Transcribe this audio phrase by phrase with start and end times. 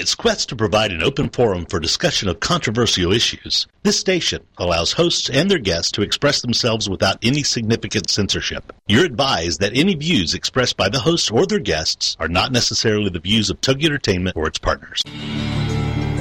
[0.00, 4.92] its quest to provide an open forum for discussion of controversial issues, this station allows
[4.92, 8.72] hosts and their guests to express themselves without any significant censorship.
[8.88, 13.10] You're advised that any views expressed by the hosts or their guests are not necessarily
[13.10, 15.02] the views of Tug Entertainment or its partners.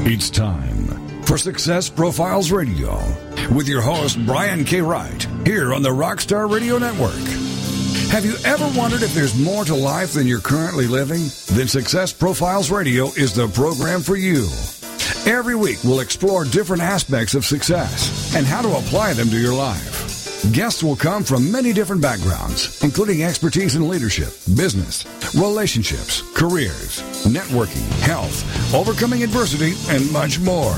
[0.05, 2.97] It's time for Success Profiles Radio
[3.55, 4.81] with your host, Brian K.
[4.81, 7.48] Wright, here on the Rockstar Radio Network.
[8.09, 11.29] Have you ever wondered if there's more to life than you're currently living?
[11.55, 14.47] Then Success Profiles Radio is the program for you.
[15.31, 19.53] Every week, we'll explore different aspects of success and how to apply them to your
[19.53, 20.51] life.
[20.51, 25.05] Guests will come from many different backgrounds, including expertise in leadership, business,
[25.35, 30.75] relationships, careers, networking, health, overcoming adversity, and much more.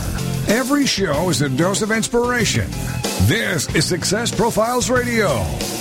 [0.47, 2.69] Every show is a dose of inspiration.
[3.27, 5.27] This is Success Profiles Radio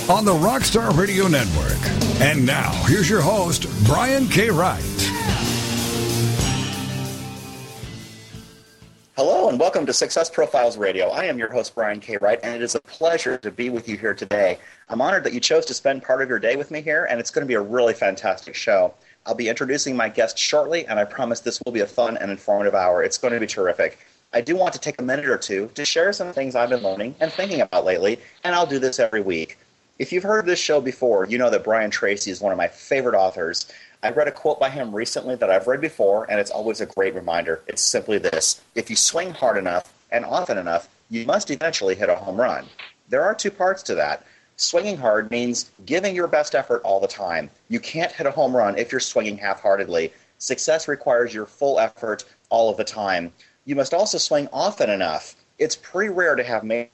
[0.07, 1.77] on the Rockstar Radio Network.
[2.21, 4.49] And now, here's your host, Brian K.
[4.49, 4.81] Wright.
[9.17, 11.09] Hello and welcome to Success Profiles Radio.
[11.09, 12.17] I am your host, Brian K.
[12.21, 14.57] Wright, and it is a pleasure to be with you here today.
[14.89, 17.19] I'm honored that you chose to spend part of your day with me here, and
[17.19, 18.93] it's going to be a really fantastic show.
[19.25, 22.31] I'll be introducing my guest shortly, and I promise this will be a fun and
[22.31, 23.03] informative hour.
[23.03, 23.99] It's going to be terrific.
[24.33, 26.83] I do want to take a minute or two to share some things I've been
[26.83, 29.57] learning and thinking about lately, and I'll do this every week.
[29.99, 32.69] If you've heard this show before, you know that Brian Tracy is one of my
[32.69, 33.69] favorite authors.
[34.01, 36.85] I read a quote by him recently that I've read before, and it's always a
[36.85, 37.61] great reminder.
[37.67, 42.07] It's simply this If you swing hard enough and often enough, you must eventually hit
[42.07, 42.67] a home run.
[43.09, 44.25] There are two parts to that.
[44.55, 47.49] Swinging hard means giving your best effort all the time.
[47.67, 50.13] You can't hit a home run if you're swinging half heartedly.
[50.37, 53.33] Success requires your full effort all of the time
[53.65, 55.35] you must also swing often enough.
[55.59, 56.89] It's pretty rare to have major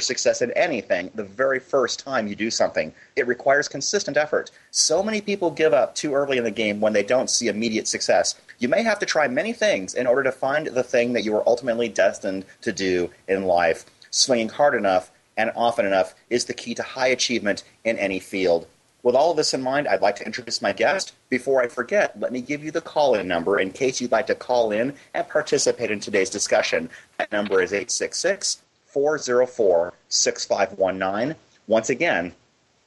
[0.00, 2.92] success in anything the very first time you do something.
[3.16, 4.50] It requires consistent effort.
[4.70, 7.86] So many people give up too early in the game when they don't see immediate
[7.86, 8.34] success.
[8.58, 11.34] You may have to try many things in order to find the thing that you
[11.36, 13.84] are ultimately destined to do in life.
[14.10, 18.66] Swinging hard enough and often enough is the key to high achievement in any field.
[19.02, 21.12] With all of this in mind, I'd like to introduce my guest.
[21.28, 24.28] Before I forget, let me give you the call in number in case you'd like
[24.28, 26.88] to call in and participate in today's discussion.
[27.18, 31.36] That number is 866 404 6519.
[31.66, 32.32] Once again,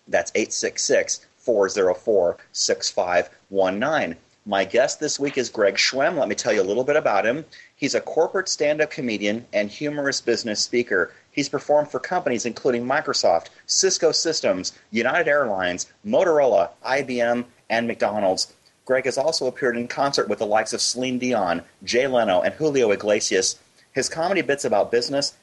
[0.07, 4.15] that's 866 404 6519.
[4.45, 6.17] My guest this week is Greg Schwem.
[6.17, 7.43] Let me tell you a little bit about him.
[7.85, 11.13] He's a corporate stand up comedian and humorous business speaker.
[11.29, 18.51] He's performed for companies including Microsoft, Cisco Systems, United Airlines, Motorola, IBM, and McDonald's.
[18.85, 22.55] Greg has also appeared in concert with the likes of Celine Dion, Jay Leno, and
[22.55, 23.59] Julio Iglesias.
[23.93, 25.35] His comedy bits about business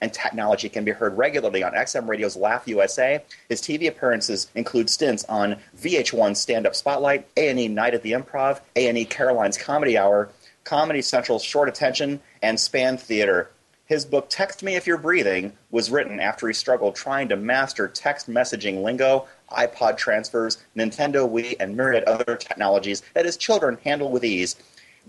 [0.00, 3.22] and technology can be heard regularly on XM Radio's Laugh USA.
[3.48, 8.60] His TV appearances include stints on VH1 Stand Up Spotlight, A&E Night at the Improv,
[8.74, 10.30] A&E Caroline's Comedy Hour,
[10.64, 13.50] Comedy Central's Short Attention, and Span Theater.
[13.86, 17.88] His book, Text Me If You're Breathing, was written after he struggled trying to master
[17.88, 24.10] text messaging lingo, iPod transfers, Nintendo Wii, and myriad other technologies that his children handle
[24.10, 24.54] with ease.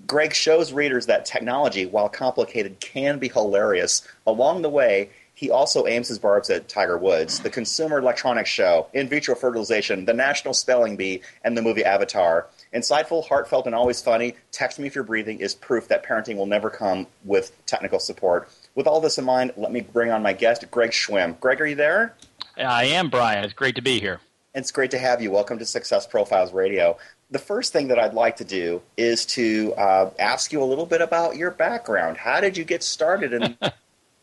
[0.07, 4.07] Greg shows readers that technology, while complicated, can be hilarious.
[4.25, 8.87] Along the way, he also aims his barbs at Tiger Woods, the Consumer Electronics Show,
[8.93, 12.47] In Vitro Fertilization, the National Spelling Bee, and the movie Avatar.
[12.73, 16.45] Insightful, heartfelt, and always funny, Text Me If You're Breathing is proof that parenting will
[16.45, 18.49] never come with technical support.
[18.75, 21.37] With all this in mind, let me bring on my guest, Greg Schwem.
[21.41, 22.15] Greg, are you there?
[22.57, 23.43] I am, Brian.
[23.43, 24.21] It's great to be here.
[24.55, 25.31] It's great to have you.
[25.31, 26.97] Welcome to Success Profiles Radio.
[27.29, 30.85] The first thing that I'd like to do is to uh, ask you a little
[30.85, 32.15] bit about your background.
[32.15, 33.57] How did you get started in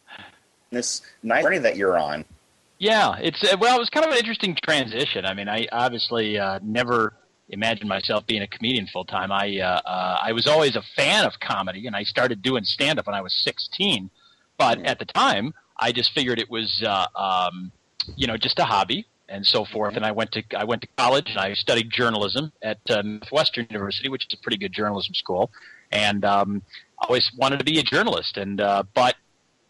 [0.70, 2.24] this nice journey that you're on?
[2.78, 5.26] Yeah, it's uh, well, it was kind of an interesting transition.
[5.26, 7.12] I mean, I obviously uh, never
[7.48, 9.32] imagined myself being a comedian full time.
[9.32, 12.98] I uh, uh, I was always a fan of comedy, and I started doing stand
[12.98, 14.10] up when I was 16.
[14.56, 17.70] But at the time, I just figured it was, uh, um,
[18.16, 19.96] you know, just a hobby and so forth.
[19.96, 23.66] And I went to I went to college and I studied journalism at uh, Northwestern
[23.70, 25.50] University, which is a pretty good journalism school.
[25.92, 26.62] And um,
[27.00, 28.36] I always wanted to be a journalist.
[28.36, 29.16] And uh, but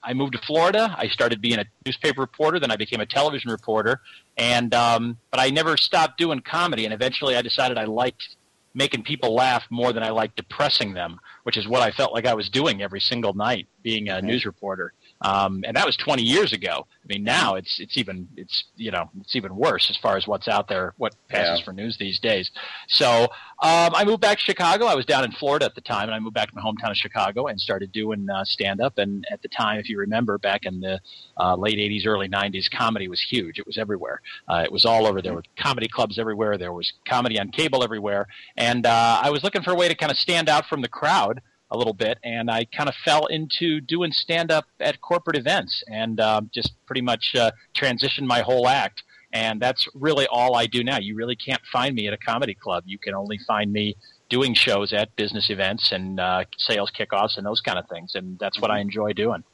[0.03, 0.95] I moved to Florida.
[0.97, 2.61] I started being a newspaper reporter.
[2.61, 4.01] Then I became a television reporter.
[4.37, 6.85] And um, but I never stopped doing comedy.
[6.85, 8.37] And eventually, I decided I liked
[8.75, 11.19] making people laugh more than I liked depressing them
[11.49, 14.45] which is what I felt like I was doing every single night, being a news
[14.45, 14.93] reporter.
[15.21, 16.87] Um, and that was 20 years ago.
[17.03, 20.27] I mean, now it's it's even it's you know it's even worse as far as
[20.27, 21.65] what's out there, what passes Yeah.
[21.65, 22.51] for news these days.
[22.89, 24.85] So um, I moved back to Chicago.
[24.87, 26.91] I was down in Florida at the time, and I moved back to my hometown
[26.91, 28.99] of Chicago and started doing uh, stand up.
[28.99, 31.01] And at the time, if you remember, back in the
[31.39, 33.59] uh, late 80s, early 90s, comedy was huge.
[33.59, 34.21] It was everywhere.
[34.49, 35.21] Uh, it was all over.
[35.21, 36.57] There were comedy clubs everywhere.
[36.59, 38.27] There was comedy on cable everywhere.
[38.57, 40.89] And uh, I was looking for a way to kind of stand out from the
[40.89, 45.37] crowd a little bit, and I kind of fell into doing stand up at corporate
[45.37, 49.03] events and um, just pretty much uh, transitioned my whole act.
[49.33, 50.99] And that's really all I do now.
[50.99, 52.85] You really can't find me at a comedy club.
[52.87, 53.95] You can only find me
[54.31, 58.15] doing shows at business events and uh, sales kickoffs and those kind of things.
[58.15, 59.45] And that's what I enjoy doing.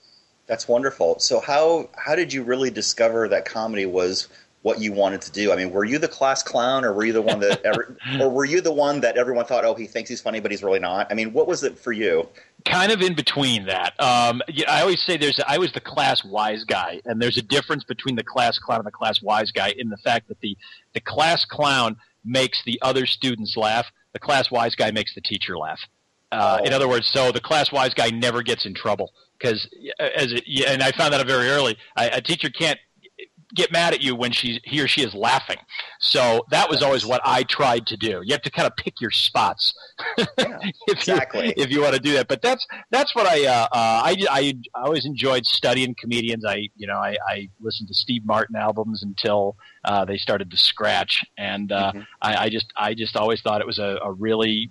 [0.47, 1.19] That's wonderful.
[1.19, 4.29] So how how did you really discover that comedy was
[4.65, 5.53] what you wanted to do?
[5.53, 8.31] I mean, were you the class clown, or were you the one that, ever, or
[8.31, 10.79] were you the one that everyone thought, oh, he thinks he's funny, but he's really
[10.79, 11.07] not?
[11.11, 12.27] I mean, what was it for you?
[12.65, 13.93] kind of in between that.
[14.01, 17.43] Um, yeah, I always say there's I was the class wise guy, and there's a
[17.43, 20.57] difference between the class clown and the class wise guy in the fact that the
[20.95, 23.87] the class clown makes the other students laugh.
[24.15, 25.81] The class wise guy makes the teacher laugh.
[26.33, 26.65] Uh, Oh.
[26.65, 29.69] In other words, so the class wise guy never gets in trouble because
[30.01, 31.77] as it, and I found that out very early.
[31.97, 32.79] I, a teacher can't
[33.55, 35.59] get mad at you when she he or she is laughing.
[36.01, 38.21] So that was always what I tried to do.
[38.25, 39.75] You have to kind of pick your spots.
[40.19, 40.25] Yeah,
[40.89, 41.15] if you
[41.57, 42.29] if you want to do that.
[42.29, 46.45] But that's that's what I uh, uh, I, I I always enjoyed studying comedians.
[46.45, 50.57] I you know I, I listened to Steve Martin albums until uh, they started to
[50.57, 52.07] scratch, and uh, Mhm.
[52.23, 54.71] I, I just I just always thought it was a, a really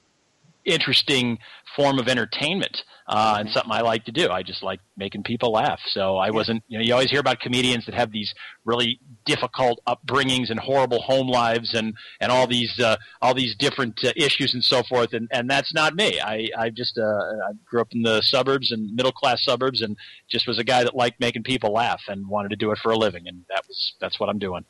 [0.66, 1.38] interesting
[1.76, 4.30] form of entertainment uh, and something I like to do.
[4.30, 5.80] I just like making people laugh.
[5.88, 8.34] So I wasn't, you know, you always hear about comedians that have these
[8.64, 14.04] really difficult upbringings and horrible home lives and, and all these uh, all these different
[14.04, 15.14] uh, issues and so forth.
[15.14, 16.20] And, and that's not me.
[16.22, 19.98] I I just uh, I grew up in the suburbs and middle class suburbs and
[20.30, 22.92] just was a guy that liked making people laugh and wanted to do it for
[22.92, 23.28] a living.
[23.28, 24.66] And that was that's what I'm doing.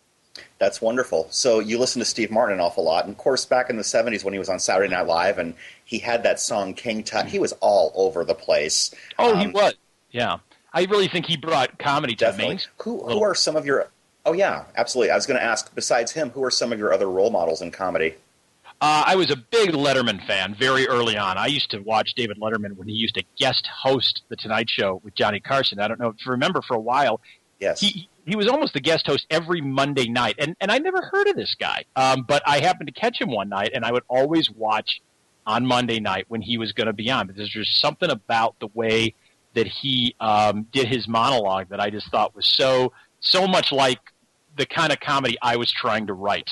[0.57, 1.27] That's wonderful.
[1.29, 3.83] So you listen to Steve Martin an awful lot, and of course, back in the
[3.83, 5.53] '70s when he was on Saturday Night Live, and
[5.85, 8.93] he had that song "King Tut," he was all over the place.
[9.19, 9.73] Oh, he Um, was.
[10.11, 10.37] Yeah.
[10.73, 12.55] I really think he brought comedy to Definitely.
[12.55, 12.63] Maine.
[12.83, 13.89] Who who are some of your?
[14.25, 15.11] Oh yeah, absolutely.
[15.11, 15.73] I was going to ask.
[15.75, 18.15] Besides him, who are some of your other role models in comedy?
[18.81, 21.37] Uh, I was a big Letterman fan very early on.
[21.37, 24.99] I used to watch David Letterman when he used to guest host The Tonight Show
[25.03, 25.79] with Johnny Carson.
[25.79, 27.21] I don't know if you remember for a while,
[27.59, 27.79] Yes.
[27.79, 31.27] he he was almost the guest host every Monday night, and and I never heard
[31.27, 31.83] of this guy.
[31.95, 35.01] Um, but I happened to catch him one night, and I would always watch
[35.45, 37.27] on Monday night when he was going to be on.
[37.27, 39.15] Because there's just something about the way
[39.53, 43.99] that he um, did his monologue that I just thought was so so much like
[44.57, 46.49] the kind of comedy I was trying to write.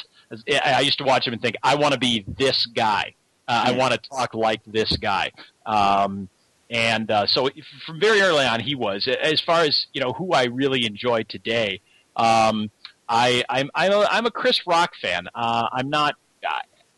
[0.63, 3.15] I used to watch him and think, I want to be this guy.
[3.47, 5.31] Uh, I want to talk like this guy.
[5.65, 6.29] Um,
[6.69, 7.49] and uh, so
[7.85, 9.07] from very early on, he was.
[9.21, 11.81] As far as you know, who I really enjoy today,
[12.15, 12.71] um,
[13.09, 15.27] I, I'm I'm a, I'm a Chris Rock fan.
[15.35, 16.15] Uh, I'm not.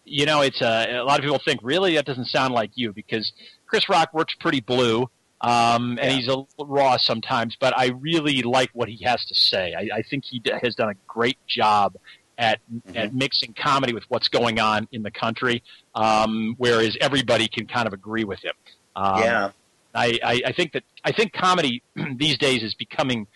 [0.05, 2.71] Uh, you know, it's a, a lot of people think really that doesn't sound like
[2.75, 3.31] you because
[3.65, 5.09] Chris Rock works pretty blue.
[5.41, 6.17] Um, and Yeah.
[6.17, 9.73] he's a little raw sometimes, but I really like what he has to say.
[9.73, 11.97] I, I think he d- has done a great job
[12.37, 12.59] at
[12.95, 15.61] at mixing comedy with what's going on in the country,
[15.95, 18.53] um, whereas everybody can kind of agree with him.
[18.95, 19.49] Um, yeah.
[19.93, 21.83] I, I, I think that I think comedy
[22.15, 23.27] these days is becoming.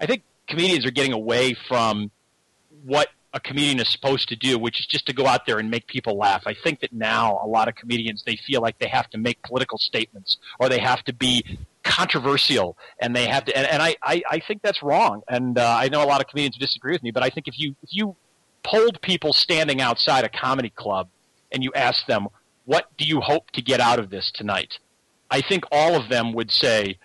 [0.00, 2.12] I think comedians are getting away from
[2.84, 5.70] what a comedian is supposed to do, which is just to go out there and
[5.70, 6.42] make people laugh.
[6.46, 9.42] I think that now a lot of comedians they feel like they have to make
[9.42, 13.96] political statements or they have to be controversial and they have to and, and I,
[14.02, 17.02] I, I think that's wrong and uh, I know a lot of comedians disagree with
[17.02, 18.16] me but I think if you if you
[18.62, 21.08] polled people standing outside a comedy club
[21.50, 22.28] and you asked them
[22.66, 24.78] what do you hope to get out of this tonight
[25.30, 26.98] I think all of them would say,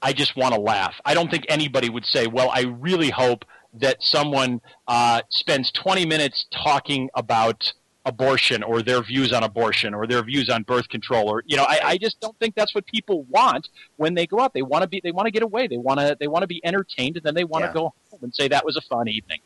[0.00, 0.94] I just want to laugh.
[1.04, 3.44] I don't think anybody would say, well, I really hope
[3.74, 7.72] that someone uh, spends 20 minutes talking about
[8.04, 11.64] abortion or their views on abortion or their views on birth control or you know
[11.64, 14.80] I, I just don't think that's what people want when they go out they want
[14.82, 17.16] to be they want to get away they want to they want to be entertained
[17.18, 17.74] and then they want to Yeah.
[17.74, 19.40] go home and say that was a fun evening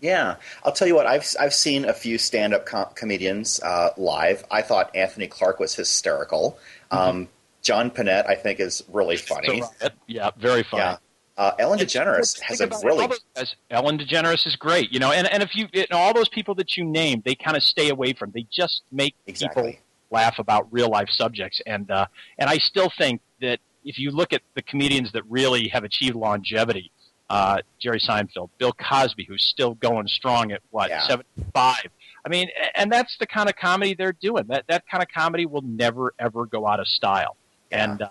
[0.00, 1.06] Yeah, I'll tell you what.
[1.08, 4.44] I've I've seen a few stand-up com- comedians uh, live.
[4.52, 6.56] I thought Anthony Clark was hysterical.
[6.92, 7.26] Um,
[7.62, 9.64] John Pinette, I think, is really funny.
[10.06, 10.96] Yeah very funny Yeah,
[11.38, 13.56] uh, Ellen DeGeneres has a really all those.
[13.70, 16.76] Ellen DeGeneres is great, you know, and and if you and all those people that
[16.76, 18.32] you named, they kind of stay away from.
[18.32, 19.62] They just make exactly.
[19.62, 19.80] people
[20.10, 22.06] laugh about real life subjects, and uh,
[22.38, 26.16] and I still think that if you look at the comedians that really have achieved
[26.16, 26.90] longevity,
[27.30, 31.06] uh, Jerry Seinfeld, Bill Cosby, who's still going strong at what Yeah.
[31.06, 31.86] seventy five.
[32.26, 34.46] I mean, and that's the kind of comedy they're doing.
[34.48, 37.36] That that kind of comedy will never ever go out of style.
[37.70, 37.84] Yeah.
[37.84, 38.08] And uh,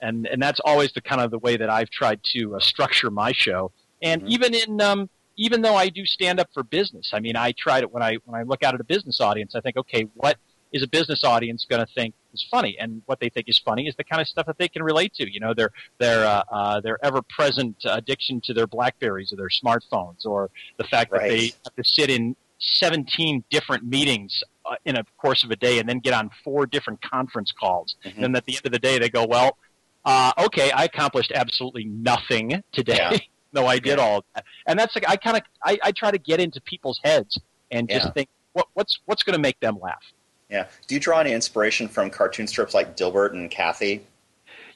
[0.00, 3.10] and and that's always the kind of the way that I've tried to uh, structure
[3.10, 3.72] my show.
[4.02, 4.30] And mm-hmm.
[4.30, 7.80] even in um, even though I do stand up for business, I mean, I try
[7.80, 10.36] to when I when I look out at a business audience, I think, okay, what
[10.72, 12.76] is a business audience going to think is funny?
[12.78, 15.14] And what they think is funny is the kind of stuff that they can relate
[15.14, 15.30] to.
[15.30, 19.48] You know, their their uh, uh, their ever present addiction to their Blackberries or their
[19.48, 21.22] smartphones, or the fact right.
[21.22, 25.56] that they have to sit in 17 different meetings uh, in a course of a
[25.56, 27.96] day and then get on four different conference calls.
[28.04, 28.24] Mm-hmm.
[28.24, 29.58] And at the end of the day, they go, well,
[30.06, 32.96] uh, okay, I accomplished absolutely nothing today.
[32.96, 33.18] Yeah.
[33.52, 34.04] no, I did yeah.
[34.04, 34.44] all that.
[34.66, 37.38] And that's like, I kind of, I, I, try to get into people's heads
[37.72, 38.12] and just yeah.
[38.12, 40.02] think, what, what's, what's going to make them laugh?
[40.48, 40.68] Yeah.
[40.86, 44.06] Do you draw any inspiration from cartoon strips like Dilbert and Cathy?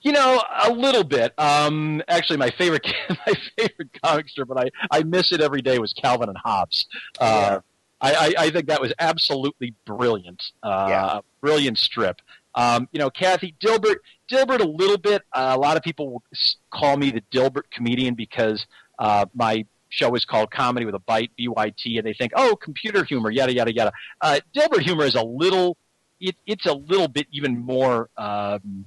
[0.02, 1.32] You know, a little bit.
[1.38, 5.78] Um, actually, my favorite my favorite comic strip, but I, I miss it every day,
[5.78, 6.86] was Calvin and Hobbes.
[7.20, 7.60] Uh,
[8.00, 10.42] I, I, I, think that was absolutely brilliant.
[10.62, 11.20] Uh, yeah.
[11.42, 12.22] Brilliant strip.
[12.54, 13.96] Um, you know, Cathy Dilbert,
[14.30, 15.22] Dilbert a little bit.
[15.32, 16.22] Uh, a lot of people
[16.70, 18.66] call me the Dilbert comedian because
[18.98, 23.04] uh, my show is called Comedy with a Bite, BYT, and they think, oh, computer
[23.04, 23.92] humor, yada yada yada.
[24.20, 25.76] Uh, Dilbert humor is a little,
[26.20, 28.86] it, it's a little bit even more um,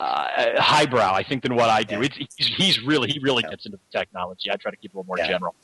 [0.00, 2.02] uh, highbrow, I think, than what I do.
[2.02, 4.50] It's, he's, he's, really, he really gets into the technology.
[4.50, 5.28] I try to keep it a little more yeah.
[5.28, 5.54] general.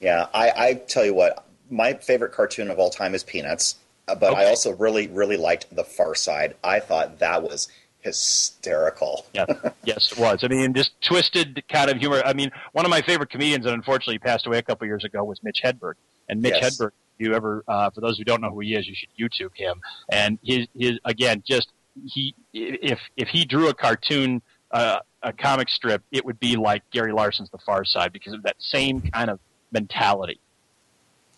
[0.00, 3.76] Yeah, I, I tell you what, my favorite cartoon of all time is Peanuts,
[4.14, 4.42] but okay.
[4.42, 6.56] I also really, really liked The Far Side.
[6.62, 7.68] I thought that was
[8.00, 9.26] hysterical.
[9.34, 9.50] yes,
[9.84, 10.40] yes, it was.
[10.42, 12.22] I mean, just twisted kind of humor.
[12.24, 15.22] I mean, one of my favorite comedians, that unfortunately passed away a couple years ago,
[15.24, 15.94] was Mitch Hedberg.
[16.28, 16.78] And Mitch yes.
[16.78, 19.54] Hedberg, you ever, uh, for those who don't know who he is, you should YouTube
[19.54, 19.80] him.
[20.08, 21.68] And his, his again, just
[22.06, 26.82] he, if if he drew a cartoon, uh, a comic strip, it would be like
[26.90, 29.40] Gary Larson's The Far Side because of that same kind of
[29.72, 30.40] mentality.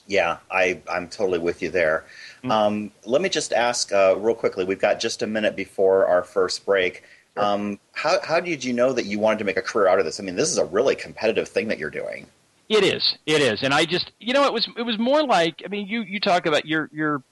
[0.06, 2.04] Yeah, I, I'm totally with you there.
[2.38, 2.50] Mm-hmm.
[2.50, 4.64] Um, let me just ask uh, real quickly.
[4.64, 7.04] We've got just a minute before our first break.
[7.34, 7.44] Sure.
[7.44, 10.04] Um, how, how did you know that you wanted to make a career out of
[10.04, 10.20] this?
[10.20, 12.26] I mean, this is a really competitive thing that you're doing.
[12.68, 13.16] It is.
[13.26, 13.62] It is.
[13.62, 15.62] And I just, you know, it was it was more like.
[15.64, 17.22] I mean, you you talk about your your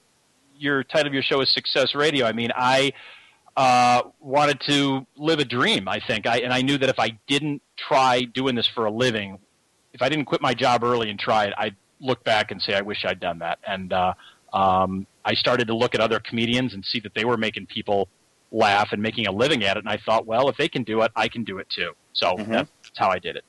[0.57, 2.25] your title of your show is Success Radio.
[2.25, 2.93] I mean, I
[3.57, 5.87] uh, wanted to live a dream.
[5.87, 8.91] I think, I and I knew that if I didn't try doing this for a
[8.91, 9.39] living,
[9.93, 12.73] if I didn't quit my job early and try it, I'd look back and say,
[12.73, 13.59] I wish I'd done that.
[13.65, 14.13] And uh,
[14.53, 18.09] um, I started to look at other comedians and see that they were making people
[18.51, 19.79] laugh and making a living at it.
[19.79, 21.91] And I thought, well, if they can do it, I can do it too.
[22.13, 22.51] So mm-hmm.
[22.51, 23.45] that's how I did it.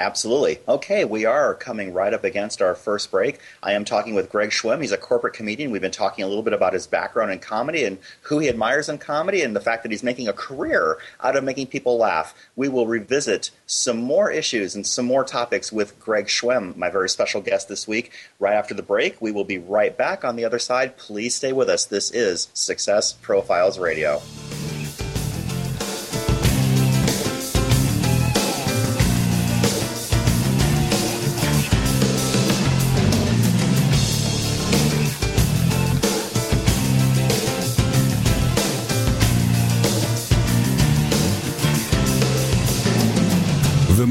[0.00, 0.58] Absolutely.
[0.66, 3.38] Okay, we are coming right up against our first break.
[3.62, 4.80] I am talking with Greg Schwem.
[4.80, 5.70] He's a corporate comedian.
[5.70, 8.88] We've been talking a little bit about his background in comedy and who he admires
[8.88, 12.34] in comedy and the fact that he's making a career out of making people laugh.
[12.56, 17.10] We will revisit some more issues and some more topics with Greg Schwem, my very
[17.10, 19.20] special guest this week, right after the break.
[19.20, 20.96] We will be right back on the other side.
[20.96, 21.84] Please stay with us.
[21.84, 24.22] This is Success Profiles Radio.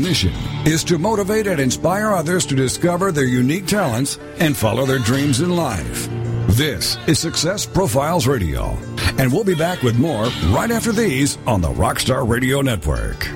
[0.09, 0.33] Mission
[0.65, 5.39] is to motivate and inspire others to discover their unique talents and follow their dreams
[5.39, 6.09] in life.
[6.47, 8.75] This is Success Profiles Radio,
[9.19, 13.29] and we'll be back with more right after these on the Rockstar Radio Network.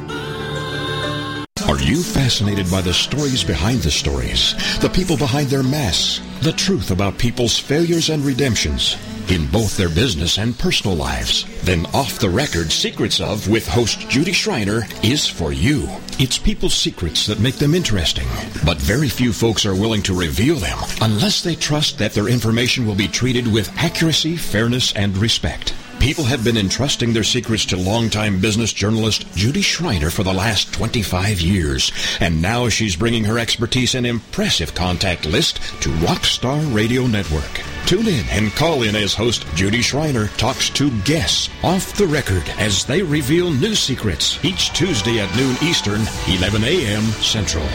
[1.69, 6.53] Are you fascinated by the stories behind the stories, the people behind their masks, the
[6.53, 8.97] truth about people's failures and redemptions?
[9.29, 14.09] In both their business and personal lives, then Off the Record Secrets of with host
[14.09, 15.87] Judy Schreiner is for you.
[16.19, 18.27] It's people's secrets that make them interesting,
[18.65, 22.85] but very few folks are willing to reveal them unless they trust that their information
[22.85, 25.73] will be treated with accuracy, fairness, and respect.
[26.03, 30.73] People have been entrusting their secrets to longtime business journalist Judy Schreiner for the last
[30.73, 37.07] 25 years, and now she's bringing her expertise and impressive contact list to Rockstar Radio
[37.07, 37.63] Network.
[37.85, 42.43] Tune in and call in as host Judy Schreiner talks to guests off the record
[42.59, 47.03] as they reveal new secrets each Tuesday at noon Eastern, 11 a.m.
[47.23, 47.65] Central.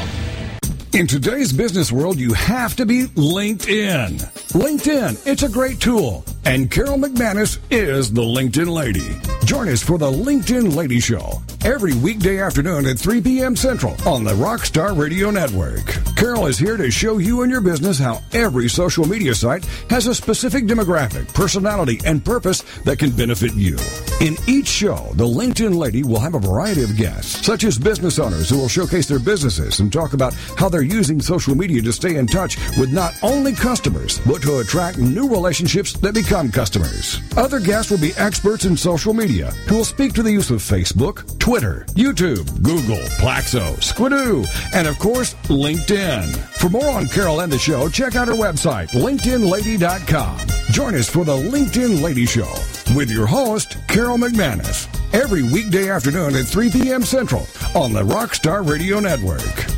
[0.92, 4.20] In today's business world, you have to be LinkedIn.
[4.52, 6.26] LinkedIn, it's a great tool.
[6.44, 9.20] And Carol McManus is the LinkedIn lady.
[9.44, 13.56] Join us for the LinkedIn Lady Show every weekday afternoon at 3 p.m.
[13.56, 15.84] Central on the Rockstar Radio Network.
[16.16, 20.06] Carol is here to show you and your business how every social media site has
[20.06, 23.76] a specific demographic, personality, and purpose that can benefit you.
[24.20, 28.18] In each show, the LinkedIn Lady will have a variety of guests, such as business
[28.18, 31.92] owners who will showcase their businesses and talk about how they're using social media to
[31.92, 37.20] stay in touch with not only customers, but to attract new relationships that become customers.
[37.36, 40.58] Other guests will be experts in social media who will speak to the use of
[40.58, 46.36] Facebook, Twitter, YouTube, Google, Plaxo, Squidoo, and of course, LinkedIn.
[46.60, 50.38] For more on Carol and the show, check out her website, LinkedInLady.com.
[50.70, 52.52] Join us for the LinkedIn Lady Show
[52.94, 57.02] with your host, Carol McManus, every weekday afternoon at 3 p.m.
[57.02, 59.77] Central on the Rockstar Radio Network.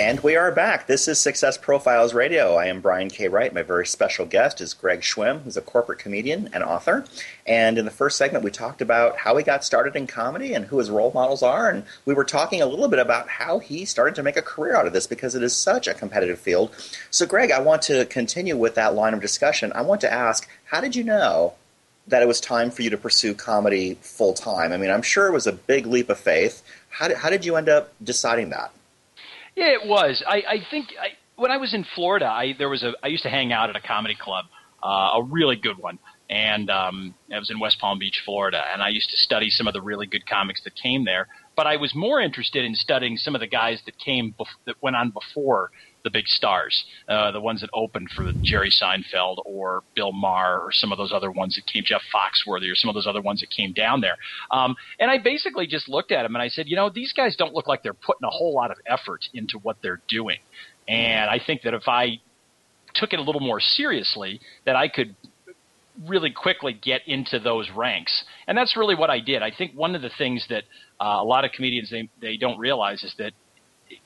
[0.00, 0.86] And we are back.
[0.86, 2.54] This is Success Profiles Radio.
[2.54, 3.28] I am Brian K.
[3.28, 3.52] Wright.
[3.52, 7.04] My very special guest is Greg Schwem, who's a corporate comedian and author.
[7.46, 10.64] And in the first segment, we talked about how he got started in comedy and
[10.64, 11.68] who his role models are.
[11.68, 14.74] And we were talking a little bit about how he started to make a career
[14.74, 16.74] out of this because it is such a competitive field.
[17.10, 19.70] So, Greg, I want to continue with that line of discussion.
[19.74, 21.52] I want to ask, how did you know
[22.06, 24.72] that it was time for you to pursue comedy full time?
[24.72, 26.62] I mean, I'm sure it was a big leap of faith.
[26.88, 28.72] How did, how did you end up deciding that?
[29.56, 30.22] Yeah, it was.
[30.26, 33.22] I, I think I, when I was in Florida, I there was a I used
[33.24, 34.46] to hang out at a comedy club,
[34.82, 38.82] uh, a really good one, and um, I was in West Palm Beach, Florida, and
[38.82, 41.28] I used to study some of the really good comics that came there.
[41.56, 44.76] But I was more interested in studying some of the guys that came bef- that
[44.80, 45.70] went on before
[46.02, 50.72] the big stars, uh, the ones that opened for Jerry Seinfeld or Bill Maher or
[50.72, 53.40] some of those other ones that came, Jeff Foxworthy or some of those other ones
[53.40, 54.16] that came down there.
[54.50, 57.36] Um, and I basically just looked at them and I said, you know, these guys
[57.36, 60.38] don't look like they're putting a whole lot of effort into what they're doing.
[60.88, 62.20] And I think that if I
[62.94, 65.14] took it a little more seriously, that I could
[66.06, 68.24] really quickly get into those ranks.
[68.46, 69.42] And that's really what I did.
[69.42, 70.64] I think one of the things that
[71.00, 73.32] uh, a lot of comedians they they don't realize is that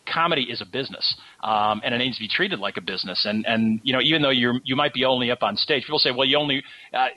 [0.07, 3.27] comedy is a business, um, and it needs to be treated like a business.
[3.27, 5.99] And and you know, even though you you might be only up on stage, people
[5.99, 6.63] say, well, you only
[6.93, 7.09] uh,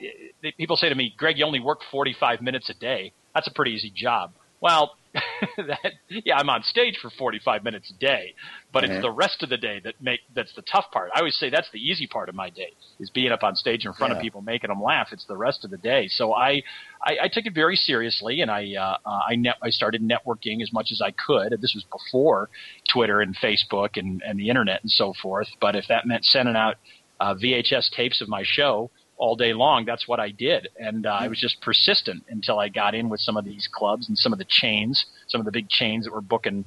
[0.56, 3.12] people say to me, Greg, you only work 45 minutes a day.
[3.34, 4.32] That's a pretty easy job.
[4.60, 4.97] Well,
[5.56, 8.34] that yeah, I'm on stage for 45 minutes a day,
[8.72, 8.94] but mm-hmm.
[8.94, 11.10] it's the rest of the day that make that's the tough part.
[11.14, 13.86] I always say that's the easy part of my day is being up on stage
[13.86, 14.18] in front yeah.
[14.18, 15.08] of people, making them laugh.
[15.12, 16.08] It's the rest of the day.
[16.08, 16.62] So I
[17.02, 18.96] I, I took it very seriously, and I uh,
[19.28, 21.52] I net I started networking as much as I could.
[21.60, 22.50] This was before
[22.92, 25.48] Twitter and Facebook and and the internet and so forth.
[25.60, 26.76] But if that meant sending out
[27.20, 29.84] uh, VHS tapes of my show all day long.
[29.84, 30.68] That's what I did.
[30.78, 34.08] And uh, I was just persistent until I got in with some of these clubs
[34.08, 36.64] and some of the chains, some of the big chains that were booking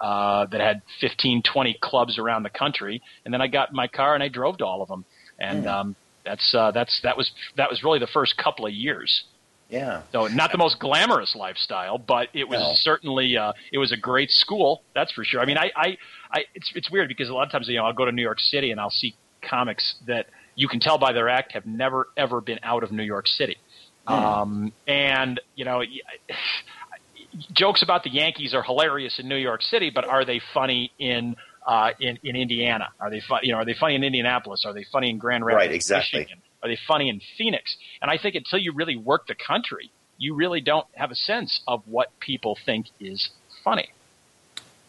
[0.00, 3.02] uh, that had 15, 20 clubs around the country.
[3.24, 5.04] And then I got in my car and I drove to all of them.
[5.38, 5.68] And mm.
[5.68, 9.24] um, that's uh, that's that was that was really the first couple of years.
[9.68, 10.02] Yeah.
[10.10, 12.72] So not the most glamorous lifestyle, but it was no.
[12.74, 14.82] certainly uh, it was a great school.
[14.94, 15.40] That's for sure.
[15.40, 15.98] I mean, I, I,
[16.32, 18.22] I it's it's weird because a lot of times you know I'll go to New
[18.22, 19.14] York City and I'll see
[19.48, 23.02] comics that you can tell by their act have never ever been out of New
[23.02, 23.56] York City.
[24.08, 24.12] Mm.
[24.12, 25.82] Um, and you know,
[27.52, 31.36] jokes about the Yankees are hilarious in New York City, but are they funny in
[31.66, 32.88] uh, in in Indiana?
[33.00, 34.64] Are they fun, you know Are they funny in Indianapolis?
[34.66, 36.20] Are they funny in Grand Rapids, right, exactly.
[36.20, 36.42] Michigan?
[36.62, 37.76] Are they funny in Phoenix?
[38.02, 41.62] And I think until you really work the country, you really don't have a sense
[41.66, 43.30] of what people think is
[43.64, 43.90] funny.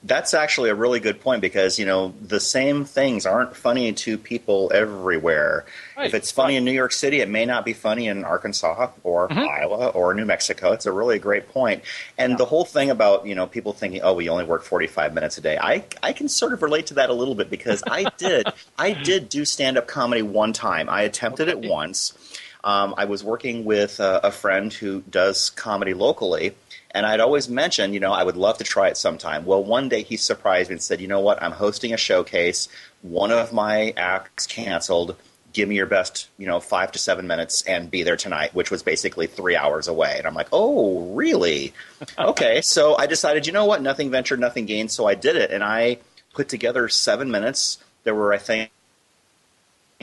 [0.03, 4.17] That's actually a really good point because you know the same things aren't funny to
[4.17, 5.65] people everywhere.
[5.95, 6.07] Right.
[6.07, 6.57] If it's funny right.
[6.57, 9.39] in New York City, it may not be funny in Arkansas or mm-hmm.
[9.39, 10.71] Iowa or New Mexico.
[10.71, 11.83] It's a really great point.
[12.17, 12.37] And yeah.
[12.37, 15.37] the whole thing about you know people thinking, oh, we only work forty five minutes
[15.37, 15.57] a day.
[15.57, 18.47] I I can sort of relate to that a little bit because I did
[18.79, 20.89] I did do stand up comedy one time.
[20.89, 21.59] I attempted okay.
[21.59, 22.17] it once.
[22.63, 26.55] Um, I was working with a, a friend who does comedy locally
[26.93, 29.45] and I'd always mentioned, you know, I would love to try it sometime.
[29.45, 32.67] Well, one day he surprised me and said, you know what, I'm hosting a showcase.
[33.01, 35.15] One of my acts canceled.
[35.53, 38.71] Give me your best, you know, five to seven minutes and be there tonight, which
[38.71, 40.15] was basically three hours away.
[40.17, 41.73] And I'm like, oh, really?
[42.19, 42.61] okay.
[42.61, 44.91] So I decided, you know what, nothing ventured, nothing gained.
[44.91, 45.51] So I did it.
[45.51, 45.97] And I
[46.33, 47.79] put together seven minutes.
[48.03, 48.71] There were, I think,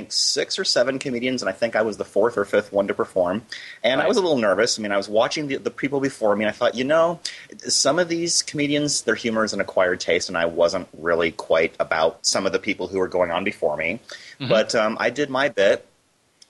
[0.09, 2.95] six or seven comedians, and I think I was the fourth or fifth one to
[2.95, 3.43] perform.
[3.83, 4.05] And right.
[4.05, 4.79] I was a little nervous.
[4.79, 7.21] I mean, I was watching the, the people before me, and I thought, you know,
[7.67, 11.75] some of these comedians, their humor is an acquired taste, and I wasn't really quite
[11.81, 14.01] about some of the people who were going on before me.
[14.41, 14.49] Mm-hmm.
[14.49, 15.88] But um, I did my bit.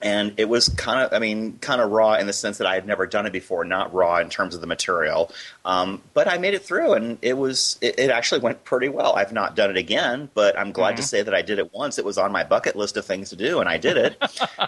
[0.00, 2.74] And it was kind of i mean kind of raw in the sense that i
[2.74, 5.32] had never done it before not raw in terms of the material.
[5.64, 9.14] Um, but i made it through and it was it, it, actually went pretty well.
[9.16, 10.96] I've not done it again but i'm glad mm-hmm.
[10.96, 11.98] to say that i did it once.
[11.98, 14.16] It was on my bucket list of things to do and i did it.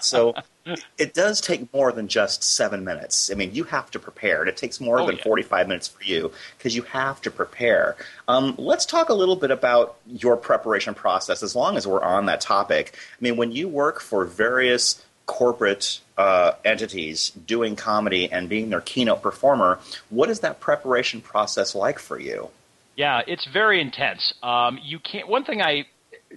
[0.01, 0.35] So
[0.99, 3.31] it does take more than just seven minutes.
[3.31, 5.23] I mean you have to prepare it takes more oh, than yeah.
[5.23, 7.97] 45 minutes for you because you have to prepare.
[8.27, 12.27] Um, let's talk a little bit about your preparation process as long as we're on
[12.27, 12.97] that topic.
[12.97, 18.81] I mean when you work for various corporate uh, entities doing comedy and being their
[18.81, 19.79] keynote performer.
[20.09, 22.51] What is that preparation process like for you?
[22.97, 24.35] Yeah, it's very intense.
[24.43, 25.29] Um, you can't.
[25.29, 25.87] One thing I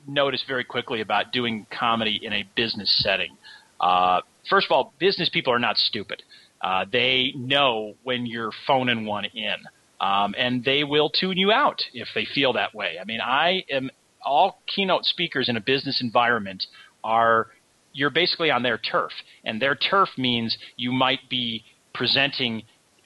[0.07, 3.35] noticed very quickly about doing comedy in a business setting.
[3.79, 6.23] Uh, first of all, business people are not stupid.
[6.61, 9.55] Uh, they know when you're phoning one in,
[9.99, 12.97] um, and they will tune you out if they feel that way.
[12.99, 13.89] I mean, I am
[14.25, 16.65] all keynote speakers in a business environment
[17.03, 17.47] are
[17.93, 19.11] you're basically on their turf,
[19.45, 22.63] and their turf means you might be presenting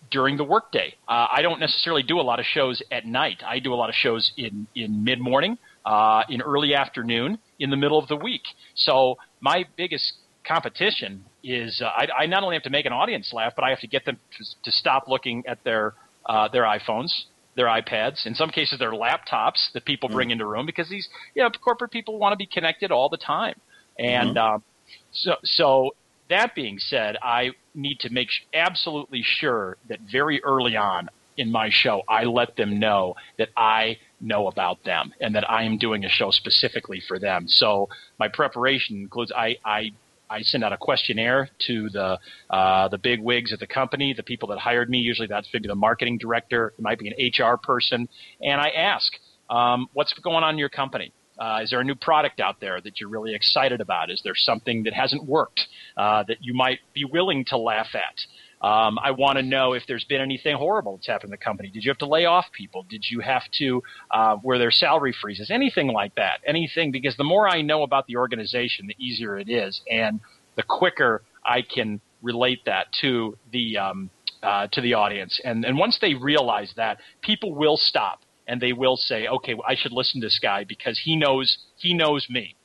[0.10, 0.96] during the workday.
[1.08, 3.44] Uh, I don't necessarily do a lot of shows at night.
[3.46, 7.70] I do a lot of shows in in mid morning, uh, in early afternoon, in
[7.70, 8.44] the middle of the week.
[8.76, 10.14] So my biggest
[10.48, 13.70] competition is uh, I, I, not only have to make an audience laugh, but I
[13.70, 15.94] have to get them to, to stop looking at their
[16.26, 17.12] uh, their iPhones,
[17.56, 20.34] their iPads, in some cases their laptops that people bring mm.
[20.34, 23.60] into room because these you know corporate people want to be connected all the time,
[24.00, 24.56] and mm-hmm.
[24.56, 24.64] Um,
[25.12, 25.96] so, so
[26.30, 31.70] that being said, I need to make absolutely sure that very early on in my
[31.70, 36.04] show, I let them know that I know about them and that I am doing
[36.04, 37.48] a show specifically for them.
[37.48, 39.92] So my preparation includes I, I
[40.30, 42.20] I send out a questionnaire to the
[42.50, 44.98] uh, the big wigs at the company, the people that hired me.
[44.98, 48.10] Usually, that's maybe the marketing director, it might be an HR person,
[48.42, 49.14] and I ask,
[49.50, 51.14] um, "What's going on in your company?
[51.40, 54.10] Uh, is there a new product out there that you're really excited about?
[54.10, 55.62] Is there something that hasn't worked
[55.96, 58.66] uh, that you might be willing to laugh at?
[58.66, 61.70] Um, I want to know if there's been anything horrible that's happened in the company.
[61.70, 62.86] Did you have to lay off people?
[62.90, 65.52] Did you have to, uh, were there salary freezes?
[65.52, 66.40] Anything like that.
[66.46, 69.80] Anything, because the more I know about the organization, the easier it is.
[69.92, 70.20] And
[70.56, 74.10] the quicker I can relate that to the, um,
[74.42, 75.40] uh, to the audience.
[75.44, 79.66] And, and once they realize that, people will stop and they will say, okay, well,
[79.68, 82.56] I should listen to this guy because he knows he knows me,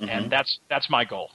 [0.00, 0.08] mm-hmm.
[0.08, 1.30] and that's that's my goal.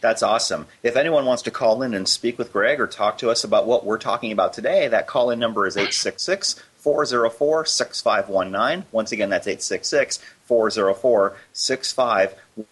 [0.00, 0.66] That's awesome.
[0.82, 3.66] If anyone wants to call in and speak with Greg or talk to us about
[3.66, 8.86] what we're talking about today, that call in number is 866 404 6519.
[8.92, 12.66] Once again, that's 866 404 6519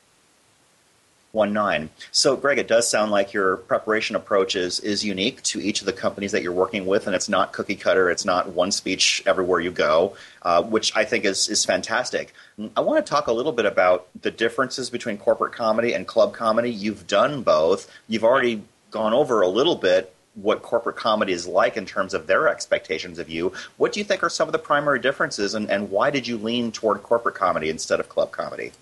[1.35, 1.91] one nine.
[2.13, 5.87] So, Greg, it does sound like your preparation approach is, is unique to each of
[5.87, 8.09] the companies that you're working with, and it's not cookie cutter.
[8.09, 12.33] It's not one speech everywhere you go, uh, which I think is is fantastic.
[12.77, 16.33] I want to talk a little bit about the differences between corporate comedy and club
[16.33, 16.71] comedy.
[16.71, 17.91] You've done both.
[18.09, 22.27] You've already gone over a little bit what corporate comedy is like in terms of
[22.27, 23.53] their expectations of you.
[23.77, 26.37] What do you think are some of the primary differences, and, and why did you
[26.39, 28.73] lean toward corporate comedy instead of club comedy?